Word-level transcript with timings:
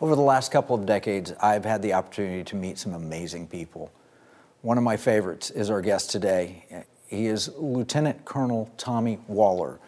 Over 0.00 0.14
the 0.14 0.22
last 0.22 0.52
couple 0.52 0.76
of 0.76 0.86
decades, 0.86 1.32
I've 1.40 1.64
had 1.64 1.82
the 1.82 1.94
opportunity 1.94 2.44
to 2.44 2.54
meet 2.54 2.78
some 2.78 2.94
amazing 2.94 3.48
people. 3.48 3.90
One 4.62 4.78
of 4.78 4.84
my 4.84 4.96
favorites 4.96 5.50
is 5.50 5.70
our 5.70 5.80
guest 5.80 6.12
today. 6.12 6.84
He 7.08 7.26
is 7.26 7.50
Lieutenant 7.56 8.24
Colonel 8.24 8.70
Tommy 8.76 9.18
Waller 9.26 9.80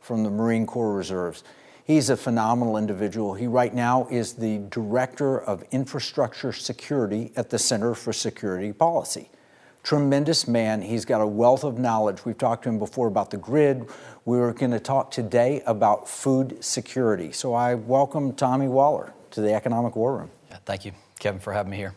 from 0.00 0.24
the 0.24 0.30
Marine 0.30 0.64
Corps 0.64 0.94
Reserves. 0.94 1.44
He's 1.84 2.08
a 2.08 2.16
phenomenal 2.16 2.78
individual. 2.78 3.34
He 3.34 3.46
right 3.46 3.74
now 3.74 4.08
is 4.10 4.32
the 4.32 4.56
Director 4.70 5.38
of 5.38 5.62
Infrastructure 5.70 6.52
Security 6.52 7.30
at 7.36 7.50
the 7.50 7.58
Center 7.58 7.94
for 7.94 8.14
Security 8.14 8.72
Policy. 8.72 9.28
Tremendous 9.82 10.48
man. 10.48 10.80
He's 10.80 11.04
got 11.04 11.20
a 11.20 11.26
wealth 11.26 11.62
of 11.62 11.78
knowledge. 11.78 12.24
We've 12.24 12.38
talked 12.38 12.62
to 12.62 12.70
him 12.70 12.78
before 12.78 13.06
about 13.06 13.30
the 13.30 13.36
grid. 13.36 13.86
We 14.24 14.38
are 14.38 14.54
going 14.54 14.70
to 14.70 14.80
talk 14.80 15.10
today 15.10 15.62
about 15.66 16.08
food 16.08 16.64
security. 16.64 17.32
So 17.32 17.52
I 17.52 17.74
welcome 17.74 18.32
Tommy 18.32 18.68
Waller 18.68 19.12
to 19.32 19.40
the 19.40 19.54
Economic 19.54 19.96
War 19.96 20.16
Room. 20.16 20.30
Yeah, 20.50 20.58
thank 20.64 20.84
you, 20.84 20.92
Kevin, 21.18 21.40
for 21.40 21.52
having 21.52 21.70
me 21.70 21.76
here. 21.76 21.94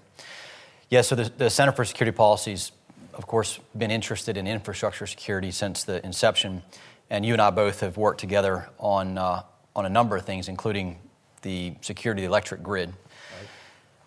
Yeah, 0.90 1.02
so 1.02 1.16
the, 1.16 1.32
the 1.38 1.50
Center 1.50 1.72
for 1.72 1.86
Security 1.86 2.16
Policy's, 2.16 2.72
of 3.14 3.28
course, 3.28 3.60
been 3.78 3.92
interested 3.92 4.38
in 4.38 4.48
infrastructure 4.48 5.08
security 5.08 5.52
since 5.52 5.84
the 5.84 6.04
inception, 6.06 6.64
and 7.10 7.26
you 7.26 7.34
and 7.34 7.42
I 7.42 7.50
both 7.50 7.80
have 7.80 7.98
worked 7.98 8.20
together 8.20 8.70
on 8.78 9.18
uh, 9.18 9.44
on 9.76 9.86
a 9.86 9.90
number 9.90 10.16
of 10.16 10.26
things, 10.26 10.48
including 10.48 10.98
the 11.42 11.74
security 11.82 12.22
of 12.22 12.24
the 12.24 12.32
electric 12.32 12.62
grid. 12.62 12.90
Right. 12.90 13.50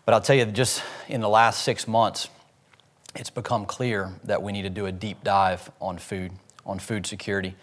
But 0.04 0.14
I'll 0.14 0.20
tell 0.20 0.36
you, 0.36 0.44
just 0.46 0.82
in 1.08 1.20
the 1.20 1.28
last 1.28 1.62
six 1.62 1.88
months, 1.88 2.28
it's 3.14 3.30
become 3.30 3.64
clear 3.66 4.12
that 4.24 4.42
we 4.42 4.52
need 4.52 4.62
to 4.62 4.70
do 4.70 4.86
a 4.86 4.92
deep 4.92 5.22
dive 5.24 5.70
on 5.80 5.98
food, 5.98 6.32
on 6.66 6.78
food 6.78 7.06
security. 7.06 7.54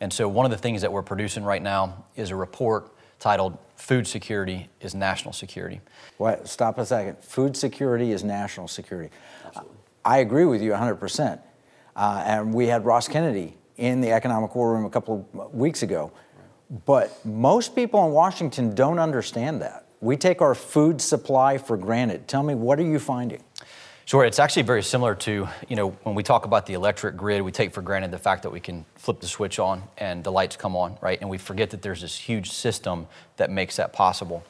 And 0.00 0.12
so, 0.12 0.28
one 0.28 0.44
of 0.44 0.50
the 0.50 0.58
things 0.58 0.82
that 0.82 0.92
we're 0.92 1.02
producing 1.02 1.44
right 1.44 1.62
now 1.62 2.04
is 2.16 2.30
a 2.30 2.36
report 2.36 2.90
titled 3.24 3.56
Food 3.76 4.06
Security 4.06 4.68
is 4.82 4.94
National 4.94 5.32
Security. 5.32 5.80
What? 6.18 6.46
Stop 6.46 6.76
a 6.76 6.84
second. 6.84 7.16
Food 7.20 7.56
security 7.56 8.12
is 8.12 8.22
national 8.22 8.68
security. 8.68 9.08
Absolutely. 9.46 9.76
I 10.04 10.18
agree 10.18 10.44
with 10.44 10.60
you 10.60 10.72
100%. 10.72 11.40
Uh, 11.96 12.22
and 12.26 12.52
we 12.52 12.66
had 12.66 12.84
Ross 12.84 13.08
Kennedy 13.08 13.56
in 13.78 14.02
the 14.02 14.12
Economic 14.12 14.54
War 14.54 14.74
Room 14.74 14.84
a 14.84 14.90
couple 14.90 15.26
of 15.38 15.54
weeks 15.54 15.82
ago. 15.82 16.12
But 16.84 17.18
most 17.24 17.74
people 17.74 18.04
in 18.04 18.12
Washington 18.12 18.74
don't 18.74 18.98
understand 18.98 19.62
that. 19.62 19.86
We 20.02 20.18
take 20.18 20.42
our 20.42 20.54
food 20.54 21.00
supply 21.00 21.56
for 21.56 21.78
granted. 21.78 22.28
Tell 22.28 22.42
me, 22.42 22.54
what 22.54 22.78
are 22.78 22.82
you 22.82 22.98
finding? 22.98 23.42
Sure, 24.06 24.24
it's 24.24 24.38
actually 24.38 24.62
very 24.62 24.82
similar 24.82 25.14
to, 25.14 25.48
you 25.66 25.76
know, 25.76 25.90
when 26.02 26.14
we 26.14 26.22
talk 26.22 26.44
about 26.44 26.66
the 26.66 26.74
electric 26.74 27.16
grid, 27.16 27.40
we 27.40 27.50
take 27.50 27.72
for 27.72 27.80
granted 27.80 28.10
the 28.10 28.18
fact 28.18 28.42
that 28.42 28.50
we 28.50 28.60
can 28.60 28.84
flip 28.96 29.18
the 29.20 29.26
switch 29.26 29.58
on 29.58 29.82
and 29.96 30.22
the 30.22 30.30
lights 30.30 30.56
come 30.56 30.76
on, 30.76 30.98
right? 31.00 31.18
And 31.22 31.30
we 31.30 31.38
forget 31.38 31.70
that 31.70 31.80
there's 31.80 32.02
this 32.02 32.18
huge 32.18 32.52
system 32.52 33.06
that 33.38 33.50
makes 33.50 33.76
that 33.76 33.94
possible. 33.94 34.44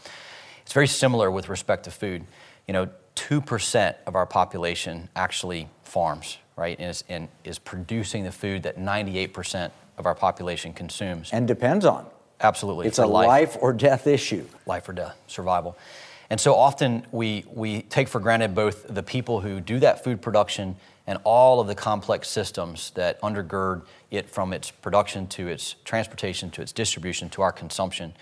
It's 0.62 0.72
very 0.72 0.88
similar 0.88 1.30
with 1.30 1.48
respect 1.48 1.84
to 1.84 1.92
food. 1.92 2.24
You 2.66 2.74
know, 2.74 2.88
2% 3.14 3.94
of 4.06 4.16
our 4.16 4.26
population 4.26 5.08
actually 5.14 5.68
farms, 5.84 6.38
right? 6.56 6.76
And 6.80 6.90
is, 6.90 7.04
and 7.08 7.28
is 7.44 7.60
producing 7.60 8.24
the 8.24 8.32
food 8.32 8.64
that 8.64 8.76
98% 8.76 9.70
of 9.98 10.06
our 10.06 10.16
population 10.16 10.72
consumes. 10.72 11.30
And 11.32 11.46
depends 11.46 11.84
on. 11.84 12.06
Absolutely. 12.40 12.88
It's 12.88 12.98
a 12.98 13.06
life. 13.06 13.28
life 13.28 13.56
or 13.60 13.72
death 13.72 14.08
issue. 14.08 14.46
Life 14.66 14.88
or 14.88 14.94
death, 14.94 15.16
survival. 15.28 15.76
And 16.30 16.40
so 16.40 16.54
often 16.54 17.06
we, 17.12 17.44
we 17.52 17.82
take 17.82 18.08
for 18.08 18.20
granted 18.20 18.54
both 18.54 18.86
the 18.88 19.02
people 19.02 19.40
who 19.40 19.60
do 19.60 19.78
that 19.80 20.02
food 20.02 20.22
production 20.22 20.76
and 21.06 21.18
all 21.24 21.60
of 21.60 21.66
the 21.66 21.74
complex 21.74 22.28
systems 22.28 22.90
that 22.92 23.20
undergird 23.20 23.82
it 24.10 24.30
from 24.30 24.52
its 24.52 24.70
production 24.70 25.26
to 25.28 25.48
its 25.48 25.74
transportation 25.84 26.50
to 26.50 26.62
its 26.62 26.72
distribution 26.72 27.28
to 27.30 27.42
our 27.42 27.52
consumption. 27.52 28.14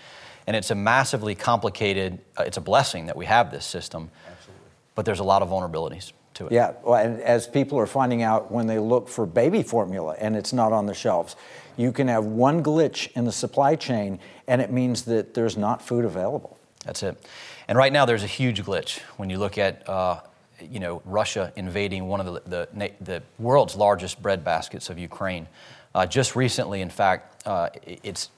And 0.47 0.55
it's 0.55 0.71
a 0.71 0.75
massively 0.75 1.35
complicated, 1.35 2.19
uh, 2.37 2.43
it's 2.43 2.57
a 2.57 2.61
blessing 2.61 3.05
that 3.05 3.15
we 3.15 3.25
have 3.25 3.51
this 3.51 3.65
system, 3.65 4.11
Absolutely. 4.29 4.67
but 4.95 5.05
there's 5.05 5.19
a 5.19 5.23
lot 5.23 5.41
of 5.41 5.49
vulnerabilities 5.49 6.11
to 6.33 6.47
it. 6.47 6.51
Yeah, 6.51 6.73
well, 6.83 6.95
and 6.95 7.21
as 7.21 7.47
people 7.47 7.79
are 7.79 7.85
finding 7.85 8.23
out 8.23 8.51
when 8.51 8.67
they 8.67 8.79
look 8.79 9.07
for 9.07 9.25
baby 9.25 9.63
formula 9.63 10.15
and 10.19 10.35
it's 10.35 10.51
not 10.51 10.73
on 10.73 10.85
the 10.85 10.93
shelves, 10.93 11.37
you 11.77 11.93
can 11.93 12.09
have 12.09 12.25
one 12.25 12.61
glitch 12.61 13.09
in 13.13 13.23
the 13.23 13.31
supply 13.31 13.75
chain 13.75 14.19
and 14.47 14.61
it 14.61 14.71
means 14.71 15.03
that 15.03 15.33
there's 15.33 15.55
not 15.55 15.81
food 15.81 16.03
available. 16.03 16.57
That's 16.85 17.03
it. 17.03 17.23
And 17.67 17.77
right 17.77 17.93
now, 17.93 18.05
there's 18.05 18.23
a 18.23 18.27
huge 18.27 18.61
glitch 18.63 18.99
when 19.17 19.29
you 19.29 19.37
look 19.37 19.57
at 19.57 19.87
uh, 19.87 20.19
you 20.61 20.79
know, 20.79 21.01
Russia 21.05 21.51
invading 21.55 22.07
one 22.07 22.19
of 22.19 22.25
the, 22.45 22.67
the, 22.75 22.91
the, 23.01 23.23
world's 23.39 23.75
largest 23.75 24.21
bread 24.21 24.43
baskets 24.43 24.89
of 24.89 24.97
Ukraine. 24.97 25.47
Uh, 25.95 26.05
just 26.05 26.35
recently, 26.35 26.81
in 26.81 26.89
fact, 26.89 27.45
uh, 27.47 27.69
it's, 27.85 28.29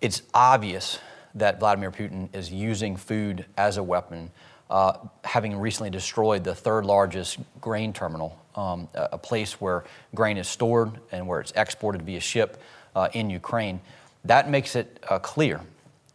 it's 0.00 0.22
obvious 0.34 0.98
that 1.34 1.60
Vladimir 1.60 1.90
Putin 1.90 2.34
is 2.34 2.50
using 2.50 2.96
food 2.96 3.44
as 3.56 3.76
a 3.76 3.82
weapon, 3.82 4.30
uh, 4.68 4.94
having 5.24 5.56
recently 5.56 5.90
destroyed 5.90 6.44
the 6.44 6.54
third 6.54 6.84
largest 6.84 7.38
grain 7.60 7.92
terminal, 7.92 8.38
um, 8.56 8.88
a 8.94 9.18
place 9.18 9.60
where 9.60 9.84
grain 10.14 10.36
is 10.36 10.48
stored 10.48 10.92
and 11.12 11.26
where 11.26 11.40
it's 11.40 11.52
exported 11.54 12.02
via 12.02 12.20
ship 12.20 12.60
uh, 12.96 13.08
in 13.12 13.30
Ukraine. 13.30 13.80
That 14.24 14.50
makes 14.50 14.76
it 14.76 15.02
uh, 15.08 15.18
clear 15.18 15.60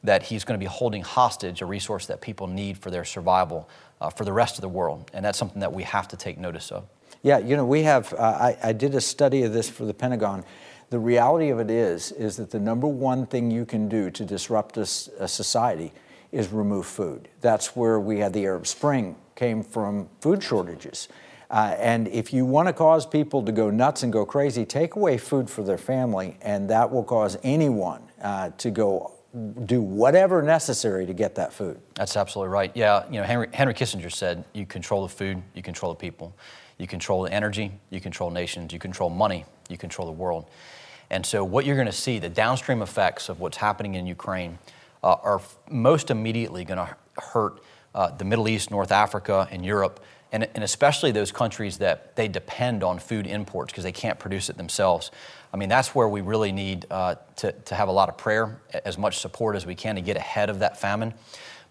that 0.05 0.23
he's 0.23 0.43
going 0.43 0.59
to 0.59 0.63
be 0.63 0.69
holding 0.69 1.03
hostage 1.03 1.61
a 1.61 1.65
resource 1.65 2.05
that 2.07 2.21
people 2.21 2.47
need 2.47 2.77
for 2.77 2.91
their 2.91 3.05
survival 3.05 3.69
uh, 4.01 4.09
for 4.09 4.25
the 4.25 4.33
rest 4.33 4.57
of 4.57 4.61
the 4.61 4.69
world. 4.69 5.09
And 5.13 5.23
that's 5.23 5.37
something 5.37 5.59
that 5.59 5.73
we 5.73 5.83
have 5.83 6.07
to 6.09 6.17
take 6.17 6.37
notice 6.37 6.71
of. 6.71 6.87
Yeah, 7.23 7.39
you 7.39 7.55
know, 7.55 7.65
we 7.65 7.83
have, 7.83 8.13
uh, 8.13 8.17
I, 8.17 8.57
I 8.61 8.73
did 8.73 8.93
a 8.93 9.01
study 9.01 9.43
of 9.43 9.53
this 9.53 9.69
for 9.69 9.85
the 9.85 9.93
Pentagon. 9.93 10.43
The 10.91 10.99
reality 10.99 11.49
of 11.49 11.59
it 11.59 11.71
is, 11.71 12.11
is 12.11 12.37
that 12.37 12.51
the 12.51 12.59
number 12.59 12.87
one 12.87 13.25
thing 13.25 13.49
you 13.49 13.65
can 13.65 13.89
do 13.89 14.11
to 14.11 14.23
disrupt 14.23 14.77
a, 14.77 14.81
a 14.81 15.27
society 15.27 15.91
is 16.31 16.49
remove 16.49 16.85
food. 16.85 17.29
That's 17.41 17.75
where 17.75 17.99
we 17.99 18.19
had 18.19 18.33
the 18.33 18.45
Arab 18.45 18.67
Spring 18.67 19.15
came 19.35 19.63
from 19.63 20.07
food 20.21 20.43
shortages. 20.43 21.07
Uh, 21.49 21.75
and 21.79 22.07
if 22.09 22.33
you 22.33 22.45
want 22.45 22.67
to 22.67 22.73
cause 22.73 23.05
people 23.05 23.43
to 23.43 23.51
go 23.51 23.69
nuts 23.69 24.03
and 24.03 24.11
go 24.11 24.25
crazy, 24.25 24.65
take 24.65 24.95
away 24.95 25.17
food 25.17 25.49
for 25.49 25.63
their 25.63 25.77
family, 25.77 26.37
and 26.41 26.69
that 26.69 26.91
will 26.91 27.03
cause 27.03 27.37
anyone 27.43 28.03
uh, 28.21 28.49
to 28.57 28.69
go 28.69 29.14
do 29.65 29.81
whatever 29.81 30.41
necessary 30.41 31.05
to 31.05 31.13
get 31.13 31.35
that 31.35 31.51
food. 31.51 31.79
That's 31.95 32.15
absolutely 32.15 32.53
right. 32.53 32.71
Yeah, 32.73 33.05
you 33.09 33.19
know, 33.19 33.23
Henry, 33.23 33.47
Henry 33.53 33.73
Kissinger 33.73 34.11
said, 34.11 34.45
you 34.53 34.65
control 34.65 35.03
the 35.03 35.13
food, 35.13 35.41
you 35.53 35.61
control 35.61 35.91
the 35.93 35.99
people. 35.99 36.33
You 36.77 36.87
control 36.87 37.23
the 37.23 37.31
energy, 37.31 37.71
you 37.89 38.01
control 38.01 38.31
nations, 38.31 38.73
you 38.73 38.79
control 38.79 39.09
money, 39.09 39.45
you 39.69 39.77
control 39.77 40.07
the 40.07 40.13
world. 40.13 40.45
And 41.09 41.25
so, 41.25 41.43
what 41.43 41.65
you're 41.65 41.75
going 41.75 41.85
to 41.87 41.93
see, 41.93 42.19
the 42.19 42.29
downstream 42.29 42.81
effects 42.81 43.29
of 43.29 43.39
what's 43.39 43.57
happening 43.57 43.95
in 43.95 44.05
Ukraine, 44.05 44.57
uh, 45.03 45.15
are 45.23 45.41
most 45.69 46.09
immediately 46.11 46.65
going 46.65 46.79
to 46.79 46.95
hurt 47.21 47.61
uh, 47.93 48.09
the 48.11 48.25
Middle 48.25 48.49
East, 48.49 48.71
North 48.71 48.91
Africa, 48.91 49.47
and 49.51 49.63
Europe, 49.63 50.03
and, 50.35 50.49
and 50.53 50.65
especially 50.65 51.13
those 51.13 51.31
countries 51.31 51.77
that 51.77 52.13
they 52.17 52.27
depend 52.27 52.83
on 52.83 52.99
food 52.99 53.25
imports 53.25 53.71
because 53.71 53.85
they 53.85 53.93
can't 53.93 54.19
produce 54.19 54.49
it 54.49 54.57
themselves. 54.57 55.09
I 55.53 55.57
mean, 55.57 55.69
that's 55.69 55.95
where 55.95 56.09
we 56.09 56.19
really 56.19 56.51
need 56.51 56.85
uh, 56.91 57.15
to, 57.37 57.53
to 57.53 57.73
have 57.73 57.87
a 57.87 57.93
lot 57.93 58.09
of 58.09 58.17
prayer, 58.17 58.59
as 58.83 58.97
much 58.97 59.19
support 59.19 59.55
as 59.55 59.65
we 59.65 59.75
can 59.75 59.95
to 59.95 60.01
get 60.01 60.17
ahead 60.17 60.49
of 60.49 60.59
that 60.59 60.77
famine. 60.77 61.13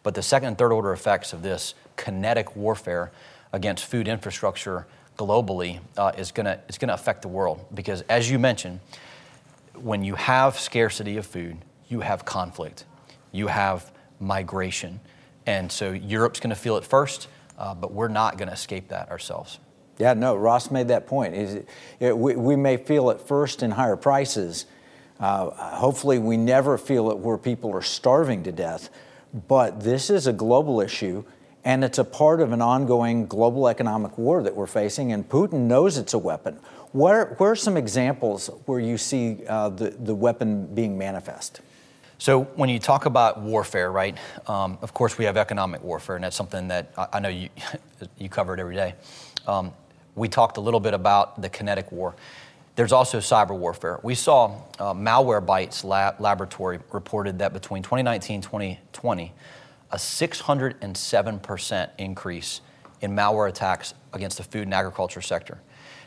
But 0.03 0.15
the 0.15 0.23
second 0.23 0.49
and 0.49 0.59
third 0.59 0.73
order 0.73 0.95
effects 0.95 1.35
of 1.35 1.43
this 1.43 1.75
kinetic 1.97 2.57
warfare 2.57 3.13
against 3.53 3.85
food 3.85 4.09
infrastructure 4.09 4.87
globally 5.19 5.81
uh, 5.99 6.13
is 6.17 6.33
going 6.33 6.47
to 6.47 6.59
is 6.67 6.79
going 6.79 6.89
to 6.89 6.95
affect 6.95 7.21
the 7.21 7.29
world 7.29 7.67
because, 7.75 8.01
as 8.09 8.31
you 8.31 8.39
mentioned, 8.39 8.81
when 9.75 10.03
you 10.03 10.15
have 10.15 10.59
scarcity 10.59 11.19
of 11.19 11.27
food, 11.27 11.59
you 11.89 12.01
have 12.01 12.25
conflict, 12.25 12.87
you 13.31 13.49
have 13.49 13.93
migration, 14.21 15.01
and 15.45 15.71
so 15.71 15.93
Europe's 15.93 16.41
going 16.41 16.49
to 16.49 16.57
feel 16.57 16.79
it 16.79 16.85
first, 16.85 17.29
uh, 17.59 17.75
but 17.75 17.93
we're 17.93 18.09
not 18.09 18.39
going 18.39 18.49
to 18.49 18.55
escape 18.55 18.89
that 18.89 19.11
ourselves. 19.11 19.59
Yeah, 19.99 20.15
no, 20.15 20.35
Ross 20.35 20.71
made 20.71 20.89
that 20.89 21.07
point. 21.07 21.35
It, 21.35 21.69
it, 22.01 22.19
we, 22.19 22.35
we, 22.35 22.57
may 22.57 22.77
feel 22.77 23.11
it 23.11 23.21
first 23.21 23.63
in 23.63 23.71
higher 23.71 23.97
prices. 23.97 24.67
Uh, 25.21 25.51
hopefully, 25.51 26.19
we 26.19 26.37
never 26.37 26.77
feel 26.77 27.11
it 27.11 27.19
where 27.19 27.39
people 27.39 27.73
are 27.73 27.83
starving 27.83 28.43
to 28.45 28.53
death. 28.53 28.91
But 29.49 29.83
this 29.83 30.11
is 30.11 30.27
a 30.27 30.33
global 30.33 30.81
issue, 30.81 31.25
and 31.65 31.85
it's 31.85 31.99
a 31.99 32.05
part 32.05 32.41
of 32.41 32.53
an 32.53 32.61
ongoing 32.61 33.27
global 33.27 33.69
economic 33.69 34.19
war 34.19 34.43
that 34.43 34.55
we're 34.55 34.67
facing, 34.67 35.13
and 35.13 35.29
Putin 35.29 35.61
knows 35.67 35.97
it's 35.97 36.15
a 36.15 36.19
weapon. 36.19 36.59
Where, 36.93 37.35
where 37.39 37.53
are 37.53 37.57
some 37.57 37.77
examples 37.77 38.49
where 38.67 38.79
you 38.79 38.99
see 38.99 39.45
uh, 39.49 39.69
the, 39.71 39.91
the 39.91 40.15
weapon 40.15 40.73
being 40.75 40.97
manifest? 40.99 41.61
So 42.19 42.43
when 42.43 42.69
you 42.69 42.79
talk 42.79 43.07
about 43.07 43.41
warfare, 43.41 43.91
right? 43.91 44.17
Um, 44.47 44.79
of 44.83 44.95
course, 44.95 45.19
we 45.19 45.25
have 45.25 45.37
economic 45.37 45.83
warfare, 45.83 46.15
and 46.17 46.25
that's 46.25 46.37
something 46.37 46.69
that 46.69 46.93
I, 46.97 47.09
I 47.15 47.21
know 47.21 47.29
you 47.29 47.49
you 48.19 48.29
cover 48.29 48.55
it 48.55 48.61
every 48.61 48.77
day. 48.77 48.95
Um, 49.47 49.73
we 50.15 50.29
talked 50.29 50.57
a 50.57 50.61
little 50.61 50.81
bit 50.81 50.95
about 50.95 51.43
the 51.43 51.49
kinetic 51.49 51.91
war. 51.91 52.15
There's 52.77 52.93
also 52.93 53.19
cyber 53.19 53.57
warfare. 53.57 54.01
We 54.03 54.15
saw 54.15 54.61
uh, 54.79 54.95
Malwarebytes 54.95 55.85
lab- 55.85 56.21
Laboratory 56.21 56.81
reported 56.93 57.39
that 57.39 57.53
between 57.53 57.83
2019 57.83 58.35
and 58.35 58.43
2020, 58.43 59.33
a 59.93 59.97
607% 59.97 61.91
increase 61.99 62.61
in 63.01 63.13
malware 63.13 63.49
attacks 63.49 63.95
against 64.13 64.39
the 64.39 64.43
food 64.43 64.63
and 64.63 64.75
agriculture 64.75 65.21
sector. 65.21 65.61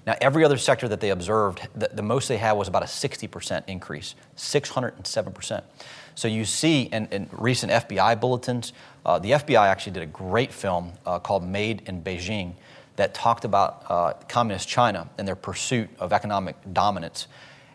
Now, 0.07 0.15
every 0.21 0.45
other 0.45 0.57
sector 0.57 0.87
that 0.87 1.01
they 1.01 1.09
observed, 1.09 1.67
the, 1.75 1.89
the 1.93 2.01
most 2.01 2.29
they 2.29 2.37
had 2.37 2.53
was 2.53 2.69
about 2.69 2.81
a 2.81 2.85
60% 2.85 3.63
increase, 3.67 4.15
607%. 4.37 5.63
So 6.15 6.29
you 6.29 6.45
see 6.45 6.83
in, 6.83 7.07
in 7.07 7.29
recent 7.33 7.73
FBI 7.73 8.17
bulletins, 8.17 8.71
uh, 9.05 9.19
the 9.19 9.31
FBI 9.31 9.67
actually 9.67 9.91
did 9.91 10.03
a 10.03 10.07
great 10.07 10.53
film 10.53 10.93
uh, 11.05 11.19
called 11.19 11.43
Made 11.43 11.83
in 11.87 12.01
Beijing 12.01 12.53
that 12.95 13.13
talked 13.13 13.43
about 13.43 13.83
uh, 13.89 14.13
communist 14.29 14.69
China 14.69 15.09
and 15.17 15.27
their 15.27 15.35
pursuit 15.35 15.89
of 15.99 16.13
economic 16.13 16.55
dominance. 16.71 17.27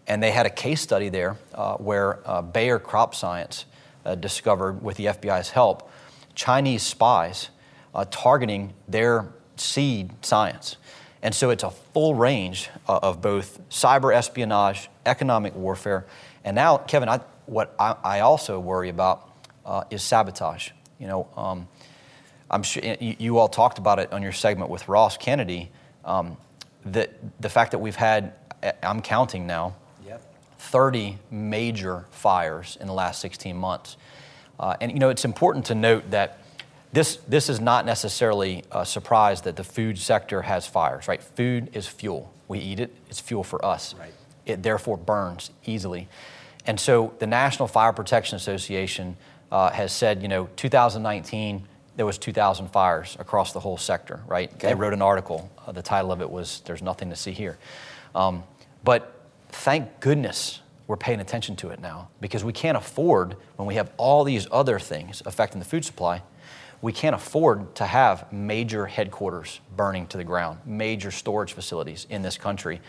And 0.06 0.22
they 0.22 0.30
had 0.30 0.46
a 0.46 0.50
case 0.50 0.80
study 0.80 1.10
there 1.10 1.36
uh, 1.54 1.76
where 1.76 2.26
uh, 2.26 2.40
Bayer 2.40 2.78
Crop 2.78 3.14
Science 3.14 3.66
uh, 4.06 4.14
discovered, 4.14 4.82
with 4.82 4.96
the 4.96 5.06
FBI's 5.06 5.50
help, 5.50 5.90
Chinese 6.34 6.82
spies 6.82 7.50
targeting 8.10 8.72
their 8.88 9.28
seed 9.56 10.10
science. 10.24 10.76
And 11.22 11.34
so 11.34 11.50
it's 11.50 11.62
a 11.62 11.70
full 11.70 12.14
range 12.14 12.68
of 12.86 13.22
both 13.22 13.60
cyber 13.70 14.14
espionage, 14.14 14.90
economic 15.06 15.54
warfare, 15.54 16.04
and 16.44 16.54
now, 16.54 16.78
Kevin, 16.78 17.08
I, 17.08 17.20
what 17.46 17.74
I, 17.78 17.96
I 18.02 18.20
also 18.20 18.58
worry 18.58 18.88
about 18.88 19.30
uh, 19.64 19.84
is 19.90 20.02
sabotage. 20.02 20.70
You 20.98 21.06
know, 21.06 21.28
um, 21.36 21.68
I'm 22.50 22.62
sure 22.62 22.82
you, 23.00 23.16
you, 23.18 23.38
all 23.38 23.48
talked 23.48 23.78
about 23.78 23.98
it 23.98 24.12
on 24.12 24.22
your 24.22 24.32
segment 24.32 24.70
with 24.70 24.88
Ross 24.88 25.16
Kennedy. 25.16 25.70
Um, 26.04 26.36
that 26.84 27.12
the 27.40 27.48
fact 27.48 27.70
that 27.70 27.78
we've 27.78 27.96
had, 27.96 28.32
I'm 28.82 29.02
counting 29.02 29.46
now, 29.46 29.76
yep. 30.04 30.20
30 30.58 31.18
major 31.30 32.06
fires 32.10 32.76
in 32.80 32.88
the 32.88 32.92
last 32.92 33.20
16 33.20 33.56
months. 33.56 33.96
Uh, 34.58 34.76
and 34.80 34.90
you 34.90 34.98
know, 34.98 35.08
it's 35.08 35.24
important 35.24 35.66
to 35.66 35.76
note 35.76 36.10
that 36.10 36.41
this, 36.92 37.16
this 37.28 37.48
is 37.48 37.60
not 37.60 37.86
necessarily 37.86 38.64
a 38.70 38.84
surprise 38.84 39.42
that 39.42 39.56
the 39.56 39.64
food 39.64 39.98
sector 39.98 40.42
has 40.42 40.66
fires, 40.66 41.08
right? 41.08 41.22
Food 41.22 41.70
is 41.72 41.86
fuel. 41.86 42.32
We 42.48 42.58
eat 42.58 42.80
it, 42.80 42.94
it's 43.08 43.20
fuel 43.20 43.44
for 43.44 43.64
us. 43.64 43.94
Right. 43.98 44.12
It 44.44 44.62
therefore 44.62 44.98
burns 44.98 45.50
easily. 45.64 46.08
And 46.66 46.78
so 46.78 47.14
the 47.18 47.26
National 47.26 47.66
Fire 47.66 47.92
Protection 47.92 48.36
Association 48.36 49.16
uh, 49.50 49.70
has 49.70 49.92
said, 49.92 50.22
you 50.22 50.28
know, 50.28 50.48
2019, 50.56 51.66
there 51.96 52.06
was 52.06 52.18
2,000 52.18 52.68
fires 52.68 53.16
across 53.18 53.52
the 53.52 53.60
whole 53.60 53.76
sector, 53.76 54.20
right? 54.26 54.52
Okay. 54.54 54.68
They 54.68 54.74
wrote 54.74 54.92
an 54.92 55.02
article. 55.02 55.50
Uh, 55.66 55.72
the 55.72 55.82
title 55.82 56.12
of 56.12 56.20
it 56.20 56.30
was 56.30 56.62
"There's 56.64 56.82
Nothing 56.82 57.10
to 57.10 57.16
See 57.16 57.32
Here," 57.32 57.58
um, 58.14 58.44
but 58.82 59.14
thank 59.50 60.00
goodness 60.00 60.60
we're 60.86 60.96
paying 60.96 61.20
attention 61.20 61.54
to 61.56 61.68
it 61.68 61.80
now 61.80 62.08
because 62.20 62.44
we 62.44 62.52
can't 62.52 62.76
afford 62.76 63.36
when 63.56 63.68
we 63.68 63.74
have 63.74 63.90
all 63.98 64.24
these 64.24 64.46
other 64.50 64.78
things 64.78 65.22
affecting 65.26 65.58
the 65.58 65.64
food 65.64 65.84
supply. 65.84 66.22
We 66.82 66.92
can't 66.92 67.14
afford 67.14 67.74
to 67.76 67.86
have 67.86 68.30
major 68.32 68.86
headquarters 68.86 69.60
burning 69.76 70.06
to 70.08 70.18
the 70.18 70.24
ground, 70.24 70.58
major 70.66 71.10
storage 71.10 71.54
facilities 71.54 72.06
in 72.10 72.22
this 72.22 72.36
country. 72.36 72.80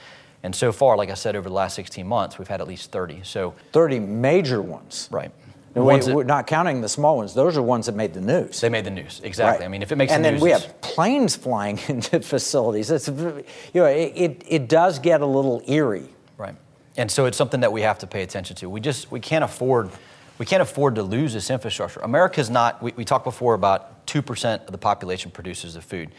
And 0.41 0.53
so 0.53 0.73
far, 0.73 0.97
like 0.97 1.09
I 1.09 1.13
said, 1.13 1.35
over 1.35 1.47
the 1.47 1.55
last 1.55 1.75
16 1.75 2.05
months, 2.05 2.37
we've 2.37 2.47
had 2.47 2.59
at 2.59 2.67
least 2.67 2.91
30. 2.91 3.21
So 3.23 3.53
30 3.71 3.99
major 3.99 4.61
ones. 4.61 5.07
Right. 5.11 5.31
And 5.75 5.85
we, 5.85 5.93
are 5.93 6.23
not 6.23 6.45
counting 6.45 6.81
the 6.81 6.89
small 6.89 7.17
ones. 7.17 7.33
Those 7.33 7.57
are 7.57 7.61
ones 7.61 7.87
that 7.87 7.95
made 7.95 8.13
the 8.13 8.21
news. 8.21 8.61
They 8.61 8.69
made 8.69 8.85
the 8.85 8.91
news, 8.91 9.21
exactly. 9.23 9.61
Right. 9.61 9.65
I 9.65 9.69
mean, 9.69 9.81
if 9.81 9.91
it 9.91 9.95
makes 9.95 10.11
and 10.11 10.23
the 10.23 10.31
news, 10.31 10.41
and 10.43 10.51
then 10.51 10.59
we 10.59 10.61
have 10.61 10.81
planes 10.81 11.35
flying 11.35 11.79
into 11.87 12.19
facilities. 12.19 12.91
It's, 12.91 13.07
you 13.07 13.43
know, 13.73 13.85
it, 13.85 14.13
it, 14.15 14.43
it 14.47 14.67
does 14.67 14.99
get 14.99 15.21
a 15.21 15.25
little 15.25 15.63
eerie. 15.67 16.09
Right. 16.37 16.55
And 16.95 17.09
so 17.09 17.25
it's 17.25 17.37
something 17.37 17.61
that 17.61 17.71
we 17.71 17.81
have 17.81 17.97
to 17.99 18.07
pay 18.07 18.21
attention 18.21 18.55
to. 18.57 18.69
We 18.69 18.81
just 18.81 19.11
we 19.11 19.19
can't 19.19 19.43
afford 19.43 19.89
we 20.37 20.45
can't 20.45 20.61
afford 20.61 20.95
to 20.95 21.03
lose 21.03 21.33
this 21.33 21.49
infrastructure. 21.49 21.99
America's 22.01 22.49
not. 22.49 22.81
We, 22.81 22.93
we 22.95 23.05
talked 23.05 23.25
before 23.25 23.53
about 23.53 24.05
two 24.07 24.21
percent 24.21 24.63
of 24.63 24.71
the 24.71 24.77
population 24.77 25.31
produces 25.31 25.73
the 25.75 25.81
food. 25.81 26.11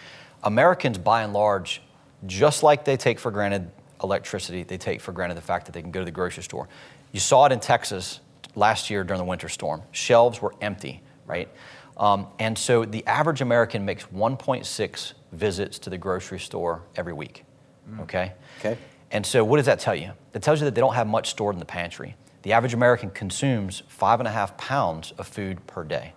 Americans, 0.42 0.98
by 0.98 1.22
and 1.22 1.32
large, 1.32 1.82
just 2.26 2.62
like 2.62 2.84
they 2.84 2.96
take 2.96 3.18
for 3.18 3.30
granted 3.30 3.70
electricity, 4.02 4.62
they 4.62 4.78
take 4.78 5.00
for 5.00 5.12
granted 5.12 5.36
the 5.36 5.42
fact 5.42 5.66
that 5.66 5.72
they 5.72 5.82
can 5.82 5.90
go 5.90 6.00
to 6.00 6.04
the 6.04 6.10
grocery 6.10 6.42
store. 6.42 6.68
You 7.12 7.20
saw 7.20 7.46
it 7.46 7.52
in 7.52 7.60
Texas 7.60 8.20
last 8.54 8.90
year 8.90 9.04
during 9.04 9.18
the 9.18 9.24
winter 9.24 9.48
storm. 9.48 9.82
Shelves 9.92 10.40
were 10.40 10.54
empty, 10.60 11.02
right? 11.26 11.48
Um, 11.96 12.26
and 12.38 12.58
so 12.58 12.84
the 12.84 13.06
average 13.06 13.40
American 13.40 13.84
makes 13.84 14.04
1.6 14.06 15.12
visits 15.32 15.78
to 15.80 15.90
the 15.90 15.98
grocery 15.98 16.40
store 16.40 16.82
every 16.96 17.12
week, 17.12 17.44
mm. 17.88 18.00
okay? 18.02 18.32
Okay. 18.58 18.76
And 19.10 19.24
so 19.24 19.44
what 19.44 19.58
does 19.58 19.66
that 19.66 19.78
tell 19.78 19.94
you? 19.94 20.10
It 20.34 20.42
tells 20.42 20.60
you 20.60 20.64
that 20.64 20.74
they 20.74 20.80
don't 20.80 20.94
have 20.94 21.06
much 21.06 21.30
stored 21.30 21.54
in 21.54 21.60
the 21.60 21.64
pantry. 21.64 22.16
The 22.44 22.52
average 22.52 22.74
American 22.74 23.08
consumes 23.08 23.82
five 23.88 24.20
and 24.20 24.28
a 24.28 24.30
half 24.30 24.58
pounds 24.58 25.14
of 25.16 25.26
food 25.26 25.66
per 25.66 25.82
day. 25.82 26.12